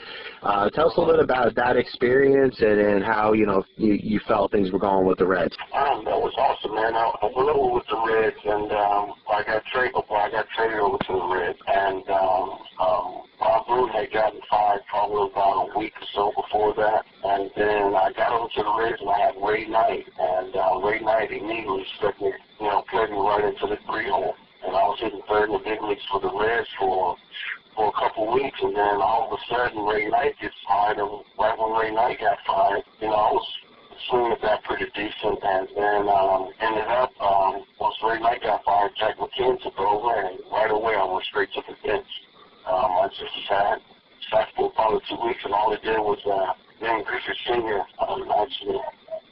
[0.42, 3.94] Uh, tell us a little bit about that experience and, and how you know you,
[3.94, 5.56] you felt things were going with the Reds.
[5.74, 6.94] Um, that was awesome, man.
[6.94, 9.96] I, I over with the Reds, and um, I got traded.
[9.96, 13.08] I got traded over to the Reds, and um, um,
[13.40, 17.96] Bob Boone had gotten fired probably about a week or so before that, and then
[17.96, 21.32] I got over to the Reds, and I had Ray Knight, and uh, Ray Knight
[21.32, 24.98] immediately stuck me, you know, played me right into the three hole and I was
[25.00, 27.16] hitting third in the big leagues for the Reds for
[27.78, 30.98] for a couple of weeks, and then all of a sudden Ray Knight gets fired,
[30.98, 33.46] and right when Ray Knight got fired, you know, I was
[34.10, 38.64] swinging at that pretty decent, and then um, ended up um, once Ray Knight got
[38.64, 40.10] fired, Jack McKeon took over,
[40.50, 42.10] right away I went straight to the bench.
[42.66, 43.78] Um, I just sat,
[44.30, 48.26] sat for probably two weeks, and all it did was uh, then Griffey Senior um,
[48.42, 48.78] actually.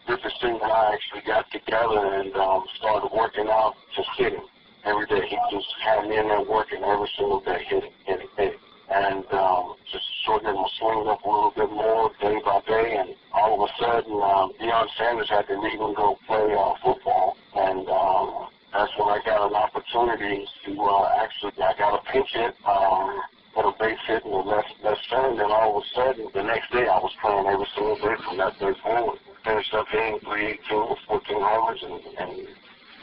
[0.07, 4.47] Griffey Senior and I actually got together and um, started working out, just hitting
[4.87, 5.27] every day.
[5.29, 8.61] He just had me in there working every single day, hitting, hitting, hitting.
[8.89, 12.97] And um, just shortening my swing up a little bit more day by day.
[12.99, 16.75] And all of a sudden, um, Deion Sanders had to leave and go play uh,
[16.83, 17.37] football.
[17.57, 22.31] And um, that's when I got an opportunity to uh, actually, I got a pinch
[22.33, 22.55] hit.
[22.65, 23.21] Um,
[23.57, 26.29] put a base hit in the left, left center, and then all of a sudden,
[26.35, 29.19] the next day I was playing every single day from that day forward.
[29.43, 32.49] Finished up hitting 318 with 14 homers and, and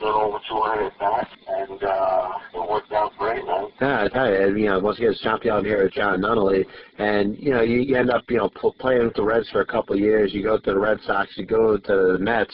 [0.04, 3.68] little over 200 at bat, and uh, it worked out great, man.
[3.82, 4.30] Yeah, I tell
[5.04, 6.66] again, it's John here with Jon Nunnally,
[6.98, 8.50] and you know, you, you end up, you know,
[8.80, 10.34] playing with the Reds for a couple of years.
[10.34, 12.54] You go to the Red Sox, you go to the Mets.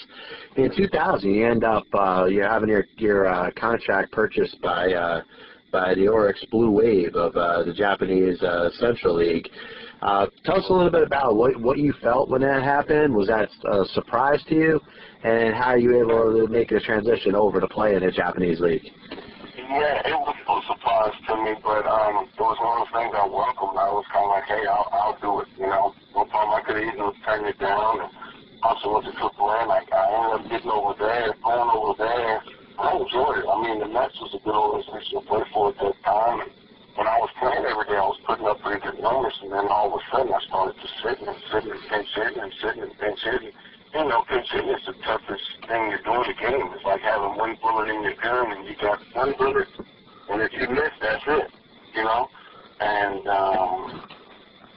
[0.56, 4.94] In 2000, you end up, uh, you're having your your uh, contract purchased by.
[4.94, 5.22] Uh,
[5.72, 9.48] by the Orix Blue Wave of uh, the Japanese uh, Central League.
[10.02, 13.14] Uh, tell us a little bit about what what you felt when that happened.
[13.14, 14.82] Was that a surprise to you,
[15.24, 18.90] and how you able to make the transition over to play in the Japanese league?
[19.70, 23.14] Yeah, it was a surprise to me, but um, it was one of those things
[23.14, 23.78] I welcomed.
[23.78, 25.50] I was kind of like, hey, I'll, I'll do it.
[25.62, 26.58] You know, no problem.
[26.58, 28.02] I could have easily turned it down.
[28.02, 28.10] And
[28.66, 32.42] also went to AAA, and I, ended up getting over there, going over there.
[32.82, 33.48] I enjoyed it.
[33.48, 36.38] I mean, the Mets was a good organization to play for at that time.
[36.42, 36.52] And
[36.98, 39.70] when I was playing every day, I was putting up pretty good numbers, and then
[39.70, 42.82] all of a sudden I started just sitting and sitting and pinch hitting and sitting
[42.90, 43.54] and pinch hitting.
[43.94, 46.70] You know, hitting is the toughest thing you do in the game.
[46.76, 49.68] It's like having one bullet in your gun, and you got one bullet,
[50.30, 51.52] and if you miss, that's it.
[51.96, 52.28] You know,
[52.80, 54.04] and um,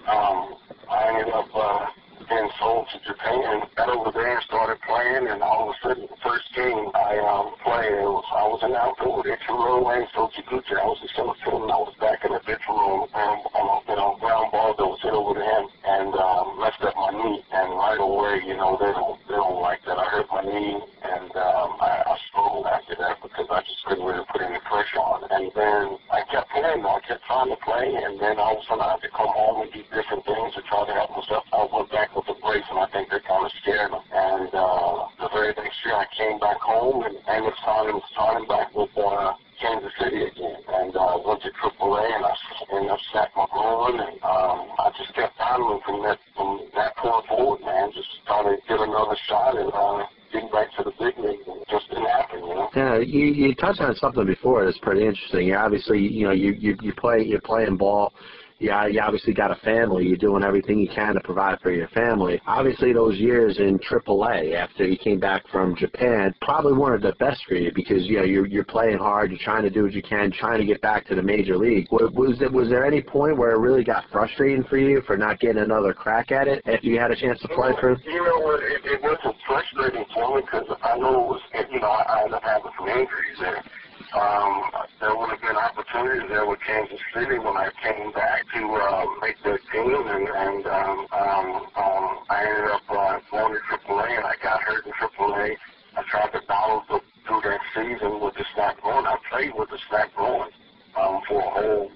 [0.08, 0.56] um,
[0.90, 1.48] I ended up.
[1.54, 1.91] Uh,
[2.32, 3.62] getting sold to Japan.
[3.76, 7.20] Got over there and started playing, and all of a sudden, the first game I
[7.20, 10.72] um, played, was, I was in outdoor Ichiro and So Taguchi.
[10.80, 14.48] I was in and I was back in the Ichiro um, on a know, ground
[14.52, 17.44] ball that was hit over the him and um, messed up my knee.
[17.52, 19.98] And right away, you know, they don't they don't like that.
[19.98, 24.04] I hurt my knee, and um, I, I struggled after that because I just couldn't
[24.04, 25.28] really put any pressure on.
[25.30, 28.66] And then I kept playing, I kept trying to play, and then all of a
[28.66, 31.44] sudden I had to come home and do different things to try to help myself.
[31.52, 34.02] I went back with the brace, and I think they kind of scared them.
[34.12, 38.74] And uh, the very next year, I came back home and ended signing, signing back
[38.74, 42.34] with uh, Kansas City again, and uh, went to AAA, and I
[42.74, 46.96] ended up snapping my groin, and um, I just kept battling from that from that
[46.96, 47.90] point forward, man.
[47.94, 51.62] Just trying to get another shot and uh, getting back to the big league, and
[51.70, 52.70] just didn't happen, you know.
[52.74, 55.54] Yeah, you you touched on something before that's pretty interesting.
[55.54, 58.11] Obviously, you know, you you you play you're playing ball
[58.62, 60.06] yeah, you obviously got a family.
[60.06, 62.40] You're doing everything you can to provide for your family.
[62.46, 67.42] Obviously, those years in AAA after you came back from Japan probably weren't the best
[67.48, 69.30] for you because you know you're you're playing hard.
[69.30, 71.88] You're trying to do what you can, trying to get back to the major league.
[71.90, 75.16] Was was there, was there any point where it really got frustrating for you for
[75.16, 77.98] not getting another crack at it after you had a chance to play for?
[78.04, 78.62] You know what?
[78.62, 81.40] It, it wasn't frustrating for me because I know it was.
[81.72, 83.64] You know, I, I ended up having some injuries there
[84.14, 88.60] um, there would have been opportunities there with Kansas City when I came back to
[88.60, 93.60] uh, make the team, and, and um, um, um, I ended up uh, going to
[93.60, 95.56] AAA, and I got hurt in AAA.
[95.96, 99.06] I tried to battle the, through that season with the snap going.
[99.06, 100.50] I played with the snap going
[100.96, 101.90] um, for a whole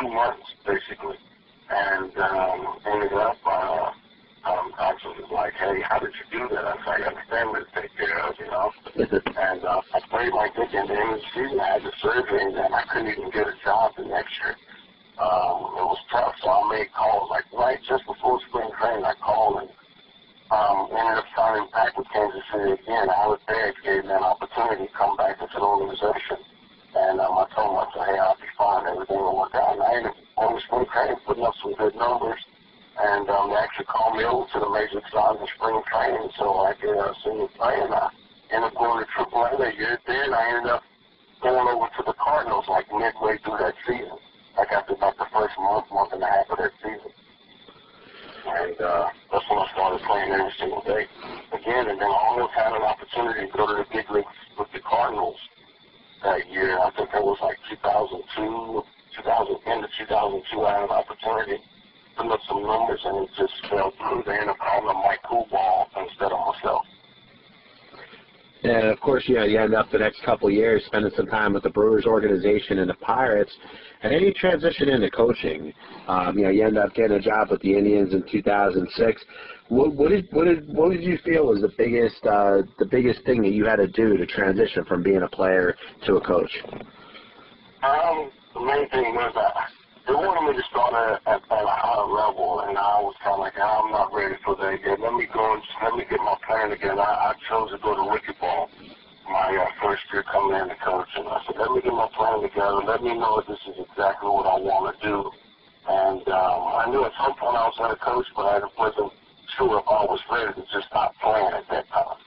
[0.00, 1.18] two months, basically,
[1.70, 3.38] and um, ended up.
[3.44, 3.90] Uh,
[4.44, 6.64] um, actually was like, hey, how did you do that?
[6.66, 8.68] I said, I got a family to take care of, you know.
[8.98, 11.94] and uh, I played like this, and the end of the season, I had the
[12.02, 14.54] surgery, and then I couldn't even get a job the next year.
[15.20, 17.30] Um, it was tough, so I made calls.
[17.30, 19.70] Like right just before spring training, I called and
[20.50, 23.06] um, ended up signing back with Kansas City again.
[23.12, 26.40] Alex Baggs gave me an opportunity to come back into the organization.
[26.96, 28.82] And um, I told him, I said, hey, I'll be fine.
[28.88, 29.76] Everything will work out.
[29.76, 32.40] And I ended up on the spring training putting up some good numbers
[33.00, 33.56] and um, they
[34.10, 37.74] called me to the major side in spring training so I uh, see me play.
[37.78, 38.10] And I
[38.50, 39.98] ended up going to AAA that year.
[40.06, 40.82] Then I ended up
[41.42, 44.18] going over to the Cardinals like midway through that season,
[44.56, 47.12] like after about the first month, month and a half of that season.
[48.46, 51.06] And uh, that's when I started playing every single day
[51.52, 51.86] again.
[51.88, 54.80] And then I almost had an opportunity to go to the big leagues with the
[54.80, 55.38] Cardinals
[56.24, 56.78] that year.
[56.78, 58.82] I think that was like 2002,
[59.22, 60.64] 2000, end of 2002.
[60.66, 61.62] I had an opportunity
[62.20, 64.22] putting up some numbers and it just fell through.
[64.26, 66.84] They ended up calling him Mike Coolbaugh instead of myself.
[68.62, 71.52] And of course, you you end up the next couple of years spending some time
[71.52, 73.52] with the Brewers organization and the Pirates,
[74.02, 75.72] and then you transition into coaching.
[76.08, 79.22] Um, you know, you end up getting a job with the Indians in 2006.
[79.68, 83.24] What, what did what did what did you feel was the biggest uh, the biggest
[83.24, 86.50] thing that you had to do to transition from being a player to a coach?
[87.82, 89.52] Um, the main thing was that
[90.08, 93.34] they wanted me to start at, at, at a higher level, and I was kind
[93.34, 94.98] of like, I'm not ready for that yet.
[94.98, 97.00] Let me go and let me get my plan together.
[97.00, 98.68] I, I chose to go to Wicked Ball
[99.30, 102.10] my uh, first year coming in to coach, and I said, let me get my
[102.18, 102.82] plan together.
[102.82, 105.30] Let me know if this is exactly what I want to do.
[105.86, 109.14] And um, I knew at some point I was going to coach, but I wasn't
[109.56, 112.18] sure if I was ready to just stop playing at that time,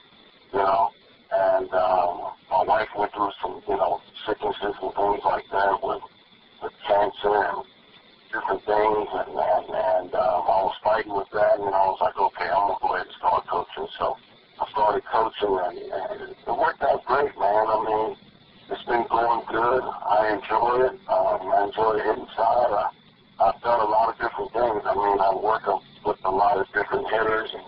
[0.52, 0.90] you know.
[1.28, 6.02] And um, my wife went through some, you know, sicknesses and things like that with,
[6.64, 7.60] with cancer and
[8.32, 12.16] different things, and and, and um, I was fighting with that, and I was like,
[12.16, 13.88] okay, I'm gonna go ahead and start coaching.
[13.98, 14.16] So
[14.60, 17.64] I started coaching, and, and it worked out great, man.
[17.66, 18.10] I mean,
[18.70, 19.82] it's been going good.
[19.82, 20.96] I enjoy it.
[21.10, 22.72] Um, I enjoy hitting side.
[22.72, 22.86] I,
[23.42, 24.82] I've done a lot of different things.
[24.86, 25.66] I mean, I work
[26.06, 27.66] with a lot of different hitters and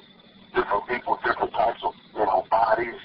[0.55, 3.03] different people, different types of you know bodies,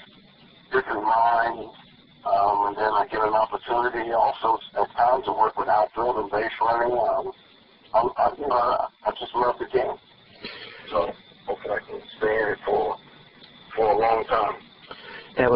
[0.72, 1.74] different minds.
[2.22, 6.30] Um, and then I get an opportunity also at times to work with outfield and
[6.30, 6.94] base running.
[6.94, 7.32] Um,
[7.94, 9.98] I, I, you know, I just love the game.
[10.90, 11.16] So,
[11.46, 11.78] what can I
[12.18, 12.98] stand it for?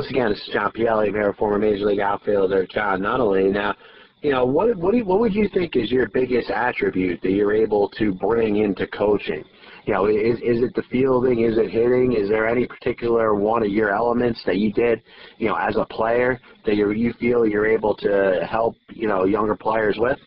[0.07, 1.11] Once again, this is John Pielli.
[1.11, 3.53] Here, former Major League outfielder Jon Nunnally.
[3.53, 3.75] Now,
[4.23, 7.31] you know, what what do you, what would you think is your biggest attribute that
[7.31, 9.45] you're able to bring into coaching?
[9.85, 11.41] You know, is is it the fielding?
[11.41, 12.13] Is it hitting?
[12.13, 15.03] Is there any particular one of your elements that you did,
[15.39, 19.25] you know, as a player that you you feel you're able to help you know
[19.25, 20.19] younger players with?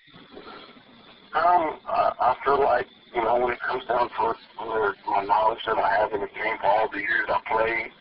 [1.33, 5.59] Um, I, I feel like you know when it comes down to it, my knowledge
[5.65, 7.91] that I have in the game for all the years I played,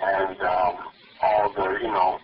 [0.00, 0.74] and um,
[1.22, 2.18] all the you know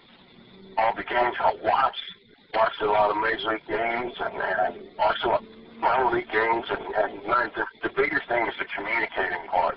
[0.78, 2.07] all the games I watched,
[2.55, 5.45] watched a lot of major league games, and, and watched a lot
[5.80, 9.76] minor league games, and, and learned the, the biggest thing is the communicating part.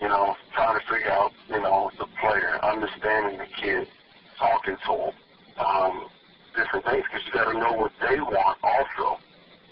[0.00, 3.86] You know, trying to figure out you know the player, understanding the kid,
[4.38, 5.14] talking to him,
[5.58, 6.08] um,
[6.56, 9.18] different things because you got to know what they want also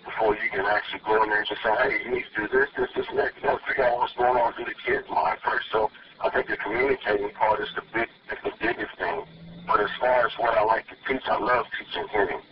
[0.07, 2.45] before you can actually go in there and just say, hey, you need to do
[2.47, 3.35] this, this, this, and that.
[3.37, 5.67] You got to figure out what's going on through the kid's mind first.
[5.75, 5.91] So
[6.23, 9.27] I think the communicating part is the big, is the biggest thing.
[9.67, 12.43] But as far as what I like to teach, I love teaching hitting.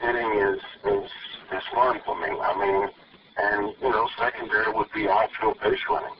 [0.00, 1.08] Hitting is is
[1.52, 2.32] is fun for me.
[2.32, 2.88] I mean,
[3.36, 6.16] and you know, secondary would be outfield base running.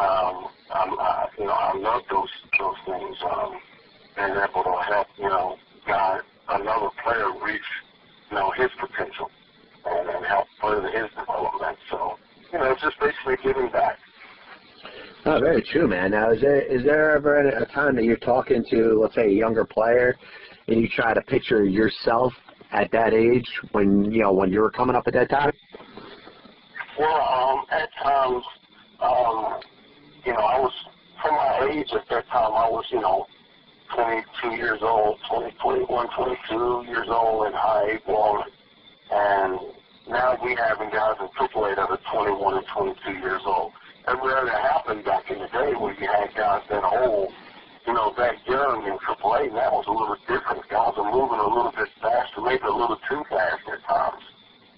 [0.00, 3.16] Um, I'm, I, you know, I love those those things.
[3.20, 3.60] Um,
[4.16, 5.56] being able to help, you know,
[5.86, 7.70] guide another player reach,
[8.30, 9.30] you know, his potential
[9.86, 11.78] and, and help further his development.
[11.90, 12.18] So,
[12.52, 13.98] you know, it's just basically giving back.
[15.24, 16.10] Oh, very true, man.
[16.10, 19.30] Now, is there is there ever a time that you're talking to, let's say, a
[19.30, 20.16] younger player,
[20.68, 22.32] and you try to picture yourself
[22.72, 25.52] at that age when you know when you were coming up at that time?
[26.98, 28.44] Well, um, at times,
[29.00, 29.60] um,
[30.24, 30.72] you know, I was
[31.22, 32.52] from my age at that time.
[32.52, 33.26] I was, you know,
[33.94, 38.44] 22 years old, 20, 21, 22 years old in high A ball,
[39.10, 39.58] and
[40.08, 43.72] now we having guys in AAA that are 21 and 22 years old.
[44.06, 47.30] That rarely happened back in the day where you had guys that old,
[47.86, 49.54] you know, that young in AAA.
[49.54, 50.68] That was a little different.
[50.68, 54.22] Guys are moving a little bit faster, maybe a little too fast at times.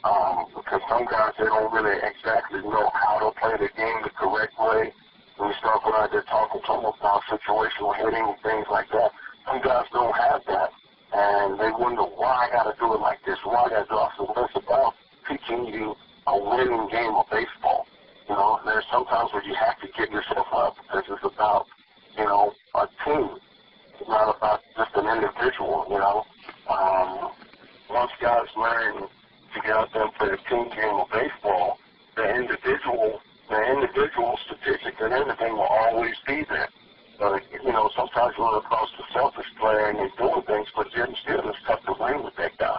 [0.05, 4.11] Um, because some guys they don't really exactly know how to play the game the
[4.17, 4.93] correct way.
[5.37, 8.89] When you start going out there talking to them about situational hitting and things like
[8.93, 9.13] that,
[9.45, 10.71] some guys don't have that,
[11.13, 13.89] and they wonder why I got to do it like this, why I got to
[13.93, 14.11] do it.
[14.17, 14.95] So it's about
[15.29, 15.95] teaching you
[16.27, 17.85] a winning game of baseball.
[18.29, 21.67] You know, there's sometimes where you have to get yourself up because it's about,
[22.17, 23.37] you know, a team.
[24.01, 26.25] It's not about just an individual, you know.
[26.71, 27.33] Um,
[27.91, 31.77] once guys learn to get out there and play a team game of baseball,
[32.17, 33.21] the individual,
[33.51, 36.69] the individual statistics and everything will always be there.
[37.19, 40.89] But, you know, sometimes you run across the selfish player and he's doing things, but
[40.95, 42.79] then still it's tough to win with that guy.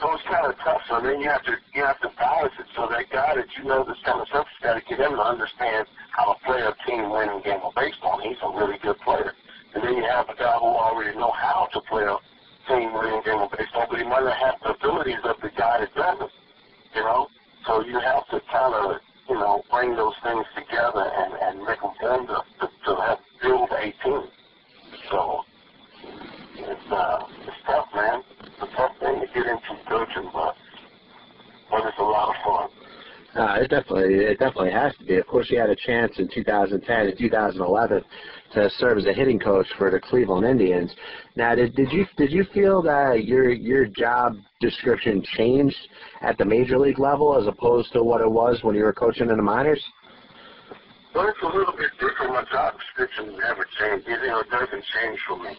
[0.00, 0.80] So it's kind of tough.
[0.88, 2.66] So then you have to you have to balance it.
[2.76, 5.24] So that guy that you know that's kind of selfish, got to get him to
[5.24, 8.20] understand how to play a team winning game of baseball.
[8.20, 9.32] And he's a really good player.
[9.74, 12.16] And then you have a guy who already know how to play a
[12.68, 15.80] team winning game of baseball, but he might not have the abilities of the guy
[15.80, 16.32] that doesn't.
[16.92, 17.28] You know,
[17.66, 21.80] so you have to kind of you know bring those things together and and make
[21.80, 24.22] them form to to, to help build a team.
[25.10, 25.42] So
[26.54, 28.22] it's uh it's tough, man.
[28.40, 30.54] It's a tough thing to get into coaching, but
[31.70, 32.70] but it's a lot of fun.
[33.36, 34.70] Uh, it definitely, it definitely
[35.50, 38.04] you had a chance in 2010 and 2011
[38.54, 40.94] to serve as a hitting coach for the Cleveland Indians.
[41.34, 45.76] Now, did, did you did you feel that your your job description changed
[46.22, 49.30] at the major league level as opposed to what it was when you were coaching
[49.30, 49.82] in the minors?
[51.14, 52.32] Well, it's a little bit different.
[52.32, 54.06] My job description never changed.
[54.06, 55.56] You know, it doesn't change for me.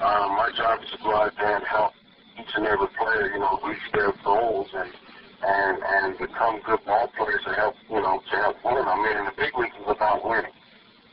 [0.00, 1.92] Um, my job is to go out there and help
[2.40, 4.90] each and every player, you know, reach their goals and
[5.70, 8.82] and and become good ball players to help, you know, to help win.
[8.82, 10.50] I mean, in the big leagues, it's about winning.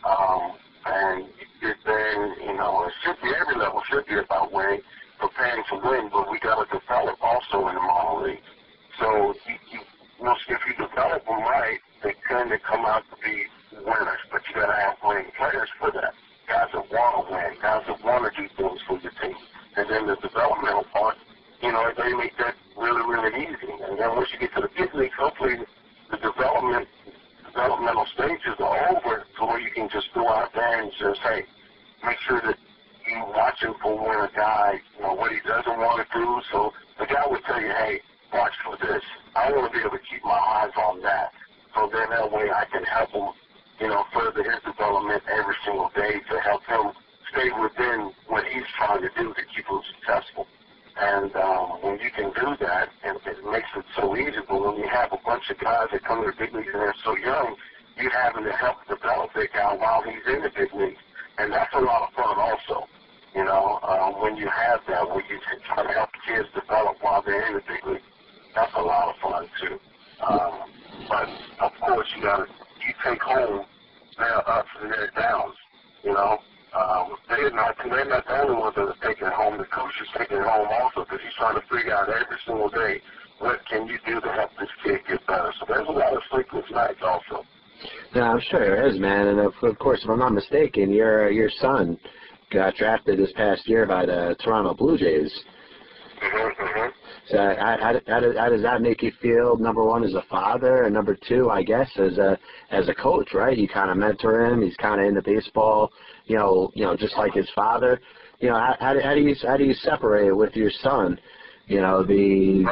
[0.01, 1.25] Um, and
[1.61, 4.81] there, and, you know, it should be every level should be about winning,
[5.19, 6.09] preparing to win.
[6.09, 8.45] But we got to develop also in the minor league.
[8.99, 9.81] So you, you,
[10.25, 13.45] if you develop them right, they tend to come out to be
[13.77, 14.23] winners.
[14.31, 16.13] But you got to have winning players for that.
[16.49, 19.37] Guys that want to win, guys that want to do things for your team.
[19.75, 21.17] And then the developmental part,
[21.61, 22.55] you know, they make that
[22.87, 23.71] really, really easy.
[23.83, 25.55] And then once you get to the big leagues, hopefully
[26.11, 26.87] the development
[27.45, 31.43] developmental stages are over to where you can just go out there and just, hey,
[32.05, 32.55] make sure that
[33.07, 36.41] you watching for when a guy, you know, what he doesn't want to do.
[36.51, 37.99] So the guy would tell you, hey,
[38.31, 39.01] watch for this.
[39.35, 41.33] I want to be able to keep my eyes on that.
[41.73, 43.29] So then that way I can help him,
[43.79, 46.91] you know, further his development every single day to help him
[47.33, 50.47] stay within what he's trying to do to keep him successful.
[50.97, 54.41] And um, when you can do that, and it makes it so easy.
[54.49, 56.81] But when you have a bunch of guys that come to the big leagues and
[56.81, 57.55] they're so young,
[58.01, 61.01] you having to help develop that guy while he's in the big leagues,
[61.37, 62.89] and that's a lot of fun also.
[63.35, 63.77] You know,
[73.07, 73.65] take home
[74.17, 75.55] their ups and their downs.
[76.03, 76.37] You know,
[76.75, 79.57] um, they're not they're not the only ones that are taking it home.
[79.57, 82.69] The coach is taking it home also because he's trying to figure out every single
[82.69, 83.01] day
[83.39, 85.53] what can you do to help this kid get better.
[85.59, 87.45] So there's a lot of sleepless nights also.
[88.15, 89.27] Yeah, I'm sure there is, man.
[89.27, 91.97] And of, of course, if I'm not mistaken, your your son
[92.51, 95.31] got drafted this past year by the Toronto Blue Jays.
[96.21, 96.89] Mm-hmm, mm-hmm.
[97.29, 99.57] So how, how, how, does, that make you feel?
[99.57, 102.37] Number one, as a father, and number two, I guess, as a
[102.71, 103.57] as a coach, right?
[103.57, 104.61] You kind of mentor him.
[104.61, 105.91] He's kind of into baseball,
[106.25, 107.99] you know, you know, just like his father.
[108.39, 111.19] You know, how, how, do, how do you how do you separate with your son?
[111.67, 112.65] You know, the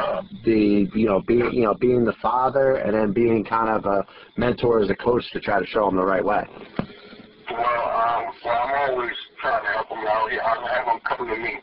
[0.45, 4.05] the you know being you know being the father and then being kind of a
[4.37, 6.47] mentor as a coach to try to show him the right way.
[7.51, 10.33] Well, um, well, I'm always trying to help him out.
[10.33, 11.61] I have him coming to me.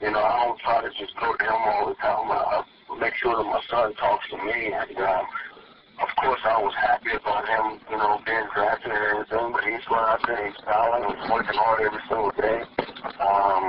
[0.00, 2.30] You know, I don't try to just go to him all the time.
[2.30, 4.70] I, I make sure that my son talks to me.
[4.70, 5.26] And um,
[5.98, 9.50] of course, I was happy about him, you know, being drafted and everything.
[9.50, 12.60] But he's going out there, he's styling, he's working hard every single day.
[13.18, 13.62] Um,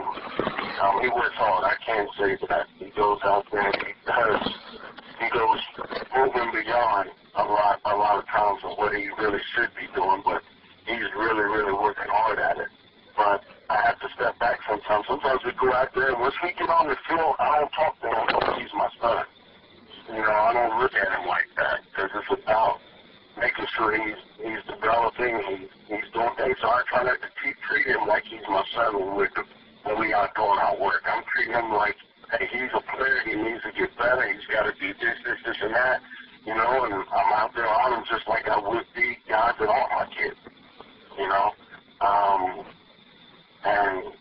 [0.85, 1.65] um, he works hard.
[1.65, 2.67] I can't say that.
[2.77, 4.41] He goes out there and he does.
[5.17, 5.59] He goes
[6.13, 10.21] moving beyond a lot, a lot of times of what he really should be doing.
[10.23, 10.43] But
[10.85, 12.69] he's really, really working hard at it.
[13.17, 15.05] But I have to step back sometimes.
[15.07, 17.99] Sometimes we go out there, and once we get on the field, I don't talk
[18.01, 19.25] to him like he's my son.
[20.09, 22.79] You know, I don't look at him like that because it's about
[23.39, 26.57] making sure he's he's developing, he's he's doing things.
[26.61, 29.31] So I try not to treat, treat him like he's my son when we're
[29.83, 31.03] when we are doing our work.
[31.05, 31.95] I'm treating him like,
[32.31, 33.21] hey, he's a player.
[33.25, 34.27] He needs to get better.
[34.31, 36.01] He's got to do this, this, this, and that.
[36.45, 39.69] You know, and I'm out there on him just like I would be guys that
[39.69, 40.37] aren't my kids.
[41.17, 41.51] You know.
[42.01, 42.65] Um,
[43.65, 44.13] and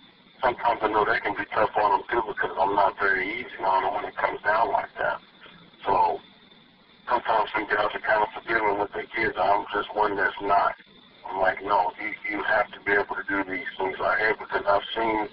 [0.43, 3.61] sometimes I know they can be tough on them too because I'm not very easy
[3.63, 5.19] on them when it comes down like that.
[5.87, 6.19] So
[7.09, 9.37] sometimes some guys are kind of forgiving with their kids.
[9.39, 10.75] I'm just one that's not.
[11.29, 14.37] I'm like, no, you, you have to be able to do these things right here
[14.39, 15.29] because I've seen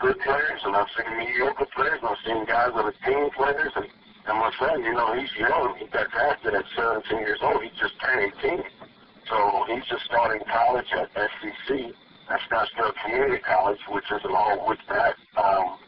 [0.00, 3.72] good players and I've seen mediocre players and I've seen guys that are team players
[3.76, 5.76] and, and my son, you know, he's young.
[5.78, 7.62] He got drafted at 17 years old.
[7.62, 8.79] He just turned 18.
[9.30, 11.94] So he's just starting college at SCC
[12.30, 15.78] that's Scottsdale Community College, which is along with that um,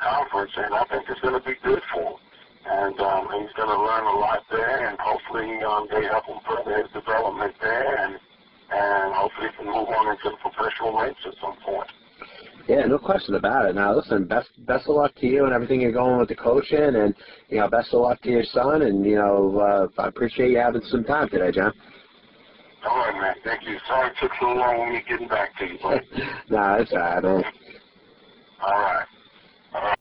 [0.00, 2.16] conference, and I think it's going to be good for him.
[2.64, 6.40] And um, he's going to learn a lot there, and hopefully um, they help him
[6.48, 8.16] further his development there, and
[8.72, 11.88] and hopefully he can move on into the professional ranks at some point.
[12.66, 13.74] Yeah, no question about it.
[13.74, 16.96] Now, listen, best best of luck to you and everything you're going with the coaching,
[16.96, 17.14] and
[17.50, 18.82] you know, best of luck to your son.
[18.82, 21.72] And you know, uh, I appreciate you having some time today, John.
[22.88, 23.34] All right, man.
[23.44, 23.78] Thank you.
[23.86, 26.06] Sorry it took so long when me getting back to you, buddy.
[26.50, 27.44] nah, it's all right, man.
[28.62, 29.06] All right.
[29.74, 29.98] All right.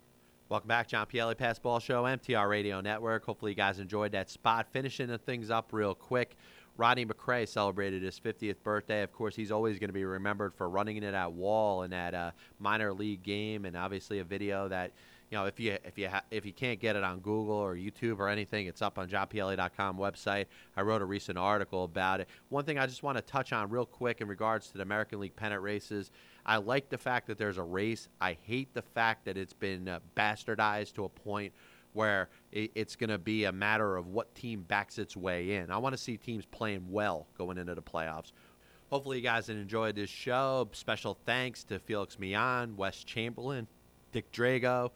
[0.48, 3.26] Welcome back, John Pielli Pass Ball Show, MTR Radio Network.
[3.26, 4.68] Hopefully, you guys enjoyed that spot.
[4.72, 6.38] Finishing the things up real quick.
[6.78, 9.04] Rodney McCray celebrated his 50th birthday.
[9.04, 12.14] Of course, he's always going to be remembered for running into that wall in that
[12.14, 14.94] uh, minor league game, and obviously a video that
[15.30, 17.76] you know, if you if you ha- if you can't get it on Google or
[17.76, 20.46] YouTube or anything, it's up on johnpielli.com website.
[20.76, 22.30] I wrote a recent article about it.
[22.50, 25.20] One thing I just want to touch on real quick in regards to the American
[25.20, 26.12] League pennant races.
[26.46, 28.08] I like the fact that there's a race.
[28.20, 31.54] I hate the fact that it's been uh, bastardized to a point
[31.94, 35.70] where it, it's going to be a matter of what team backs its way in.
[35.70, 38.32] I want to see teams playing well going into the playoffs.
[38.90, 40.68] Hopefully, you guys enjoyed this show.
[40.72, 43.68] Special thanks to Felix Millan, Wes Chamberlain,
[44.12, 44.90] Dick Drago,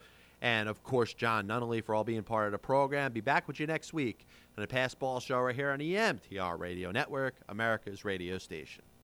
[0.44, 3.14] and of course, Jon Nunnally for all being part of the program.
[3.14, 4.28] Be back with you next week
[4.58, 8.84] on the Pass Ball Show right here on the MTR Radio Network, America's radio station.